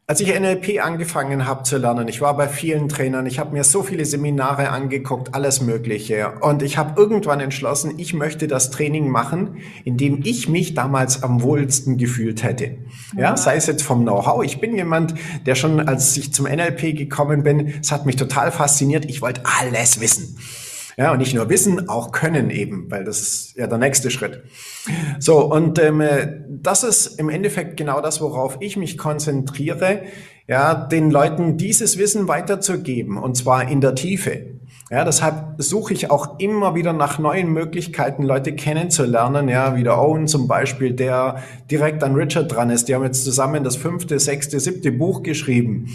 als 0.09 0.21
ich 0.21 0.39
NLP 0.39 0.83
angefangen 0.83 1.45
habe 1.45 1.61
zu 1.61 1.77
lernen, 1.77 2.07
ich 2.07 2.19
war 2.19 2.35
bei 2.35 2.47
vielen 2.47 2.89
Trainern, 2.89 3.27
ich 3.27 3.37
habe 3.37 3.51
mir 3.51 3.63
so 3.63 3.83
viele 3.83 4.05
Seminare 4.05 4.69
angeguckt, 4.69 5.35
alles 5.35 5.61
Mögliche. 5.61 6.31
Und 6.41 6.63
ich 6.63 6.79
habe 6.79 6.99
irgendwann 6.99 7.39
entschlossen, 7.39 7.93
ich 7.97 8.15
möchte 8.15 8.47
das 8.47 8.71
Training 8.71 9.09
machen, 9.09 9.57
in 9.85 9.97
dem 9.97 10.21
ich 10.23 10.49
mich 10.49 10.73
damals 10.73 11.21
am 11.21 11.43
wohlsten 11.43 11.99
gefühlt 11.99 12.41
hätte. 12.41 12.79
Ja, 13.15 13.37
sei 13.37 13.55
es 13.55 13.67
jetzt 13.67 13.83
vom 13.83 14.01
Know-how. 14.01 14.43
Ich 14.43 14.59
bin 14.59 14.75
jemand, 14.75 15.13
der 15.45 15.53
schon, 15.53 15.79
als 15.79 16.17
ich 16.17 16.33
zum 16.33 16.47
NLP 16.47 16.97
gekommen 16.97 17.43
bin, 17.43 17.71
es 17.79 17.91
hat 17.91 18.07
mich 18.07 18.15
total 18.15 18.51
fasziniert. 18.51 19.05
Ich 19.05 19.21
wollte 19.21 19.43
alles 19.59 20.01
wissen. 20.01 20.39
Ja, 20.97 21.11
und 21.11 21.19
nicht 21.19 21.33
nur 21.33 21.49
wissen, 21.49 21.87
auch 21.89 22.11
können 22.11 22.49
eben, 22.49 22.89
weil 22.89 23.03
das 23.03 23.21
ist 23.21 23.55
ja 23.55 23.67
der 23.67 23.77
nächste 23.77 24.11
Schritt. 24.11 24.43
So, 25.19 25.51
und 25.51 25.79
ähm, 25.79 26.03
das 26.49 26.83
ist 26.83 27.19
im 27.19 27.29
Endeffekt 27.29 27.77
genau 27.77 28.01
das, 28.01 28.21
worauf 28.21 28.57
ich 28.59 28.77
mich 28.77 28.97
konzentriere, 28.97 30.03
ja, 30.47 30.73
den 30.73 31.11
Leuten 31.11 31.57
dieses 31.57 31.97
Wissen 31.97 32.27
weiterzugeben, 32.27 33.17
und 33.17 33.35
zwar 33.35 33.69
in 33.69 33.81
der 33.81 33.95
Tiefe. 33.95 34.58
Ja, 34.91 35.05
deshalb 35.05 35.53
suche 35.59 35.93
ich 35.93 36.09
auch 36.09 36.39
immer 36.39 36.73
wieder 36.73 36.93
nach 36.93 37.19
neuen 37.19 37.53
Möglichkeiten, 37.53 38.23
Leute 38.23 38.55
kennenzulernen. 38.55 39.47
Ja, 39.47 39.75
wie 39.75 39.83
der 39.83 40.01
Owen 40.01 40.27
zum 40.27 40.47
Beispiel, 40.47 40.93
der 40.93 41.43
direkt 41.69 42.03
an 42.03 42.15
Richard 42.15 42.51
dran 42.51 42.71
ist. 42.71 42.87
Die 42.87 42.95
haben 42.95 43.03
jetzt 43.03 43.23
zusammen 43.23 43.63
das 43.63 43.75
fünfte, 43.75 44.19
sechste, 44.19 44.59
siebte 44.59 44.91
Buch 44.91 45.21
geschrieben. 45.21 45.89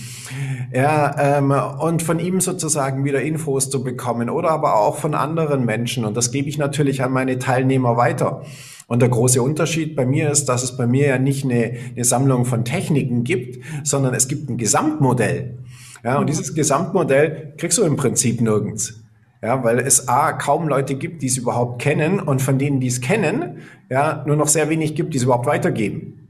Ja, 0.72 1.14
ähm, 1.18 1.50
und 1.50 2.02
von 2.02 2.20
ihm 2.20 2.40
sozusagen 2.40 3.04
wieder 3.04 3.20
Infos 3.20 3.68
zu 3.68 3.82
bekommen 3.82 4.30
oder 4.30 4.50
aber 4.50 4.76
auch 4.76 4.96
von 4.96 5.14
anderen 5.14 5.64
Menschen. 5.64 6.04
Und 6.04 6.16
das 6.16 6.30
gebe 6.30 6.48
ich 6.48 6.58
natürlich 6.58 7.02
an 7.02 7.12
meine 7.12 7.38
Teilnehmer 7.40 7.96
weiter. 7.96 8.42
Und 8.86 9.00
der 9.00 9.08
große 9.08 9.42
Unterschied 9.42 9.96
bei 9.96 10.04
mir 10.04 10.30
ist, 10.30 10.46
dass 10.46 10.62
es 10.62 10.76
bei 10.76 10.86
mir 10.86 11.06
ja 11.06 11.18
nicht 11.18 11.44
eine, 11.44 11.72
eine 11.94 12.04
Sammlung 12.04 12.44
von 12.44 12.64
Techniken 12.64 13.24
gibt, 13.24 13.64
sondern 13.82 14.14
es 14.14 14.28
gibt 14.28 14.50
ein 14.50 14.58
Gesamtmodell. 14.58 15.58
Ja, 16.04 16.18
und 16.18 16.28
dieses 16.28 16.54
Gesamtmodell 16.54 17.54
kriegst 17.56 17.78
du 17.78 17.82
im 17.82 17.96
Prinzip 17.96 18.40
nirgends. 18.40 19.02
Ja, 19.42 19.64
weil 19.64 19.78
es 19.78 20.08
A, 20.08 20.32
kaum 20.32 20.68
Leute 20.68 20.94
gibt, 20.94 21.22
die 21.22 21.26
es 21.26 21.36
überhaupt 21.36 21.80
kennen 21.80 22.20
und 22.20 22.40
von 22.40 22.58
denen, 22.58 22.80
die 22.80 22.86
es 22.86 23.00
kennen, 23.00 23.58
ja, 23.90 24.22
nur 24.26 24.36
noch 24.36 24.48
sehr 24.48 24.70
wenig 24.70 24.94
gibt, 24.94 25.12
die 25.12 25.18
es 25.18 25.24
überhaupt 25.24 25.46
weitergeben. 25.46 26.24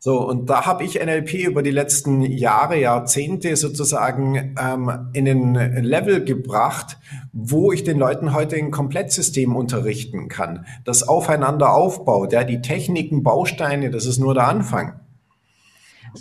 So, 0.00 0.20
und 0.28 0.50
da 0.50 0.66
habe 0.66 0.84
ich 0.84 1.02
NLP 1.02 1.46
über 1.46 1.62
die 1.62 1.70
letzten 1.70 2.20
Jahre, 2.20 2.78
Jahrzehnte 2.78 3.56
sozusagen 3.56 4.54
ähm, 4.60 5.08
in 5.14 5.26
ein 5.26 5.82
Level 5.82 6.22
gebracht, 6.24 6.98
wo 7.32 7.72
ich 7.72 7.84
den 7.84 7.98
Leuten 7.98 8.34
heute 8.34 8.56
ein 8.56 8.70
Komplettsystem 8.70 9.56
unterrichten 9.56 10.28
kann, 10.28 10.66
das 10.84 11.08
aufeinander 11.08 11.72
aufbaut. 11.72 12.32
Ja, 12.32 12.44
die 12.44 12.60
Techniken, 12.60 13.22
Bausteine, 13.22 13.90
das 13.90 14.04
ist 14.04 14.18
nur 14.18 14.34
der 14.34 14.46
Anfang. 14.46 15.00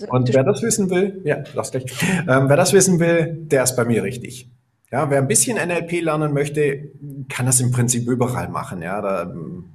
Und 0.07 0.33
wer 0.33 0.43
das 0.43 0.61
wissen 0.61 0.89
will, 0.89 1.21
ja, 1.23 1.43
lass 1.53 1.71
gleich. 1.71 1.85
Ähm, 2.27 2.49
wer 2.49 2.57
das 2.57 2.73
wissen 2.73 2.99
will, 2.99 3.37
der 3.39 3.63
ist 3.63 3.75
bei 3.75 3.85
mir 3.85 4.03
richtig. 4.03 4.49
Ja, 4.91 5.09
wer 5.09 5.19
ein 5.19 5.27
bisschen 5.27 5.57
NLP 5.57 6.01
lernen 6.01 6.33
möchte, 6.33 6.91
kann 7.27 7.45
das 7.45 7.59
im 7.59 7.71
Prinzip 7.71 8.07
überall 8.07 8.49
machen. 8.49 8.81
Ja, 8.81 9.01
da, 9.01 9.23
ähm, 9.23 9.65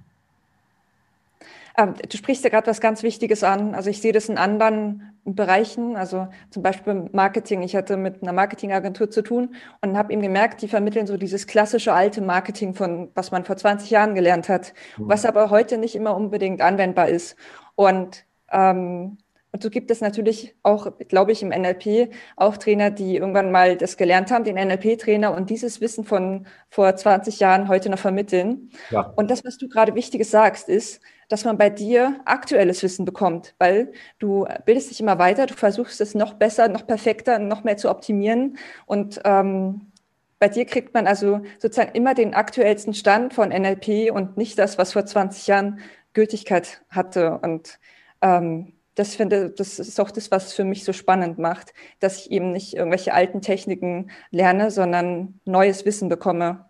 ähm 1.76 1.94
Du 2.08 2.16
sprichst 2.16 2.44
ja 2.44 2.50
gerade 2.50 2.68
was 2.68 2.80
ganz 2.80 3.02
Wichtiges 3.02 3.42
an. 3.42 3.74
Also 3.74 3.90
ich 3.90 4.00
sehe 4.00 4.12
das 4.12 4.28
in 4.28 4.38
anderen 4.38 5.12
Bereichen, 5.24 5.96
also 5.96 6.28
zum 6.50 6.62
Beispiel 6.62 7.08
Marketing. 7.12 7.62
Ich 7.62 7.74
hatte 7.74 7.96
mit 7.96 8.22
einer 8.22 8.32
Marketingagentur 8.32 9.10
zu 9.10 9.22
tun 9.22 9.54
und 9.80 9.96
habe 9.96 10.12
eben 10.12 10.22
gemerkt, 10.22 10.62
die 10.62 10.68
vermitteln 10.68 11.06
so 11.06 11.16
dieses 11.16 11.46
klassische 11.46 11.92
alte 11.92 12.20
Marketing 12.20 12.74
von, 12.74 13.10
was 13.14 13.30
man 13.30 13.44
vor 13.44 13.56
20 13.56 13.90
Jahren 13.90 14.14
gelernt 14.14 14.48
hat, 14.48 14.72
was 14.96 15.24
aber 15.24 15.50
heute 15.50 15.78
nicht 15.78 15.96
immer 15.96 16.14
unbedingt 16.16 16.60
anwendbar 16.60 17.08
ist. 17.08 17.36
Und 17.74 18.24
ähm, 18.50 19.18
und 19.52 19.62
so 19.62 19.70
gibt 19.70 19.90
es 19.90 20.00
natürlich 20.00 20.54
auch, 20.62 20.92
glaube 21.08 21.32
ich, 21.32 21.42
im 21.42 21.48
NLP 21.48 22.12
auch 22.36 22.56
Trainer, 22.56 22.90
die 22.90 23.16
irgendwann 23.16 23.50
mal 23.50 23.76
das 23.76 23.96
gelernt 23.96 24.30
haben, 24.30 24.44
den 24.44 24.56
NLP-Trainer 24.56 25.34
und 25.34 25.50
dieses 25.50 25.80
Wissen 25.80 26.04
von 26.04 26.46
vor 26.68 26.94
20 26.94 27.40
Jahren 27.40 27.68
heute 27.68 27.88
noch 27.88 27.98
vermitteln. 27.98 28.70
Ja. 28.90 29.12
Und 29.16 29.30
das, 29.30 29.44
was 29.44 29.56
du 29.56 29.68
gerade 29.68 29.94
Wichtiges 29.94 30.30
sagst, 30.30 30.68
ist, 30.68 31.00
dass 31.28 31.44
man 31.44 31.58
bei 31.58 31.70
dir 31.70 32.20
aktuelles 32.24 32.82
Wissen 32.82 33.04
bekommt, 33.04 33.54
weil 33.58 33.92
du 34.18 34.46
bildest 34.64 34.90
dich 34.90 35.00
immer 35.00 35.18
weiter, 35.18 35.46
du 35.46 35.54
versuchst 35.54 36.00
es 36.00 36.14
noch 36.14 36.34
besser, 36.34 36.68
noch 36.68 36.86
perfekter, 36.86 37.38
noch 37.38 37.64
mehr 37.64 37.76
zu 37.76 37.90
optimieren 37.90 38.58
und 38.86 39.20
ähm, 39.24 39.92
bei 40.38 40.48
dir 40.48 40.66
kriegt 40.66 40.94
man 40.94 41.06
also 41.06 41.40
sozusagen 41.58 41.94
immer 41.94 42.14
den 42.14 42.34
aktuellsten 42.34 42.94
Stand 42.94 43.34
von 43.34 43.48
NLP 43.48 44.12
und 44.12 44.36
nicht 44.36 44.58
das, 44.58 44.78
was 44.78 44.92
vor 44.92 45.04
20 45.04 45.46
Jahren 45.48 45.80
Gültigkeit 46.12 46.82
hatte. 46.90 47.38
Und 47.42 47.78
ähm, 48.22 48.72
das 48.98 49.14
finde, 49.14 49.50
das 49.50 49.78
ist 49.78 50.00
auch 50.00 50.10
das, 50.10 50.32
was 50.32 50.52
für 50.52 50.64
mich 50.64 50.84
so 50.84 50.92
spannend 50.92 51.38
macht, 51.38 51.72
dass 52.00 52.18
ich 52.18 52.32
eben 52.32 52.50
nicht 52.50 52.74
irgendwelche 52.74 53.14
alten 53.14 53.40
Techniken 53.40 54.10
lerne, 54.30 54.72
sondern 54.72 55.38
neues 55.44 55.84
Wissen 55.84 56.08
bekomme. 56.08 56.64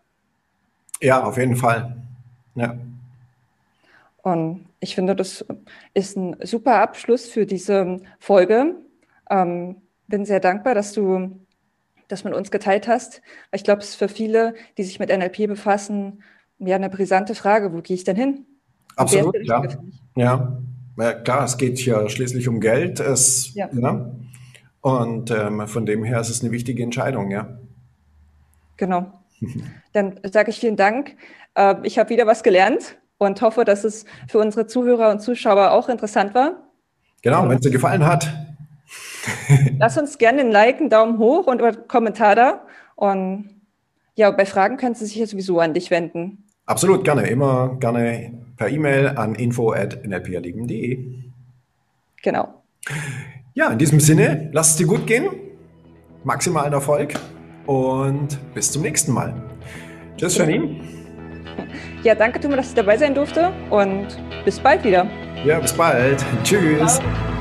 Ja, 1.01 1.25
auf 1.25 1.39
jeden 1.39 1.57
Fall. 1.57 1.97
Ja. 2.55 2.77
Und 4.23 4.67
ich 4.81 4.95
finde, 4.95 5.17
das 5.17 5.43
ist 5.95 6.19
ein 6.19 6.37
super 6.43 6.83
Abschluss 6.83 7.31
für 7.31 7.47
diese 7.47 8.01
Folge. 8.19 8.75
Ähm, 9.31 9.77
bin 10.07 10.27
sehr 10.27 10.41
dankbar, 10.41 10.75
dass 10.75 10.93
du 10.93 11.41
das 12.09 12.25
mit 12.25 12.35
uns 12.35 12.51
geteilt 12.51 12.89
hast. 12.89 13.23
Ich 13.53 13.65
glaube, 13.65 13.81
es 13.81 13.91
ist 13.91 13.97
für 13.97 14.09
viele, 14.09 14.55
die 14.77 14.83
sich 14.83 14.99
mit 14.99 15.09
NLP 15.09 15.47
befassen, 15.47 16.23
ja 16.59 16.77
eine 16.77 16.91
brisante 16.91 17.35
Frage. 17.35 17.73
Wo 17.73 17.81
gehe 17.81 17.95
ich 17.95 18.05
denn 18.05 18.17
hin? 18.17 18.45
Absolut, 18.97 19.37
ja. 19.45 19.63
Ja, 20.17 20.59
ja, 20.99 21.15
klar, 21.15 21.45
es 21.45 21.57
geht 21.57 21.85
ja 21.85 22.09
schließlich 22.09 22.49
um 22.49 22.61
Geld. 22.61 23.01
Es, 23.01 23.55
ja. 23.55 23.69
ja. 23.73 24.11
Und 24.81 25.31
ähm, 25.31 25.67
von 25.67 25.87
dem 25.87 26.05
her 26.05 26.21
ist 26.21 26.31
es 26.31 26.43
eine 26.43 26.51
wichtige 26.51 26.83
Entscheidung, 26.83 27.31
ja. 27.31 27.59
Genau. 28.77 29.13
Dann 29.93 30.21
sage 30.25 30.51
ich 30.51 30.61
vielen 30.61 30.77
Dank. 30.77 31.17
Äh, 31.55 31.77
ich 31.83 31.99
habe 31.99 32.11
wieder 32.11 32.27
was 32.27 32.43
gelernt 32.43 32.97
und 33.19 33.41
hoffe, 33.43 33.65
dass 33.65 33.85
es 33.85 34.05
für 34.29 34.39
unsere 34.39 34.67
Zuhörer 34.67 35.11
und 35.11 35.21
Zuschauer 35.21 35.73
auch 35.73 35.89
interessant 35.89 36.35
war. 36.35 36.69
Genau, 37.23 37.49
wenn 37.49 37.57
es 37.57 37.63
dir 37.63 37.71
gefallen 37.71 38.07
hat. 38.07 38.33
Lass 39.79 39.99
uns 39.99 40.19
gerne 40.19 40.41
ein 40.41 40.53
Like, 40.53 40.81
einen 40.81 40.91
Daumen 40.91 41.19
hoch 41.19 41.47
und 41.47 41.63
einen 41.63 41.89
Kommentar 41.89 42.35
da. 42.35 42.67
Und 42.95 43.51
ja, 44.15 44.31
bei 44.31 44.47
Fragen 44.47 44.77
können 44.77 44.95
Sie 44.95 45.07
sich 45.07 45.17
ja 45.17 45.27
sowieso 45.27 45.61
an 45.61 45.75
dich 45.75 45.91
wenden. 45.91 46.45
Absolut, 46.67 47.05
gerne. 47.05 47.27
Immer 47.29 47.77
gerne 47.81 48.48
per 48.59 48.69
E-Mail 48.69 49.09
an 49.17 49.35
info.nlperlieben.de. 49.35 51.07
Genau. 52.23 52.63
Ja, 53.55 53.71
in 53.71 53.79
diesem 53.79 54.01
Sinne, 54.01 54.51
lass 54.53 54.71
es 54.71 54.77
dir 54.77 54.87
gut 54.87 55.07
gehen. 55.07 55.29
Maximalen 56.25 56.73
Erfolg 56.73 57.15
und 57.67 58.39
bis 58.55 58.71
zum 58.73 58.83
nächsten 58.83 59.13
Mal. 59.13 59.35
Tschüss, 60.17 60.37
Janine. 60.37 60.81
Ja, 62.05 62.15
danke, 62.15 62.39
Thomas, 62.39 62.59
dass 62.59 62.69
ich 62.69 62.75
dabei 62.75 62.97
sein 62.97 63.13
durfte 63.13 63.53
und 63.71 64.07
bis 64.45 64.61
bald 64.61 64.85
wieder. 64.85 65.11
Ja, 65.45 65.59
bis 65.59 65.73
bald. 65.73 66.25
Tschüss. 66.45 67.01
Ciao. 67.01 67.39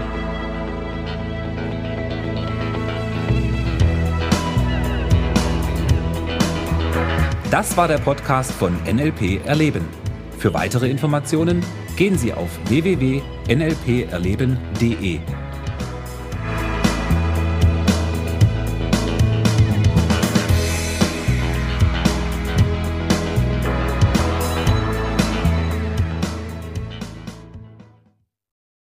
Das 7.51 7.77
war 7.77 7.87
der 7.87 7.99
Podcast 7.99 8.51
von 8.51 8.75
NLP 8.83 9.45
Erleben. 9.45 9.85
Für 10.37 10.53
weitere 10.53 10.89
Informationen 10.89 11.63
gehen 11.95 12.17
Sie 12.17 12.33
auf 12.33 12.49
www.nlperleben.de. 12.69 15.46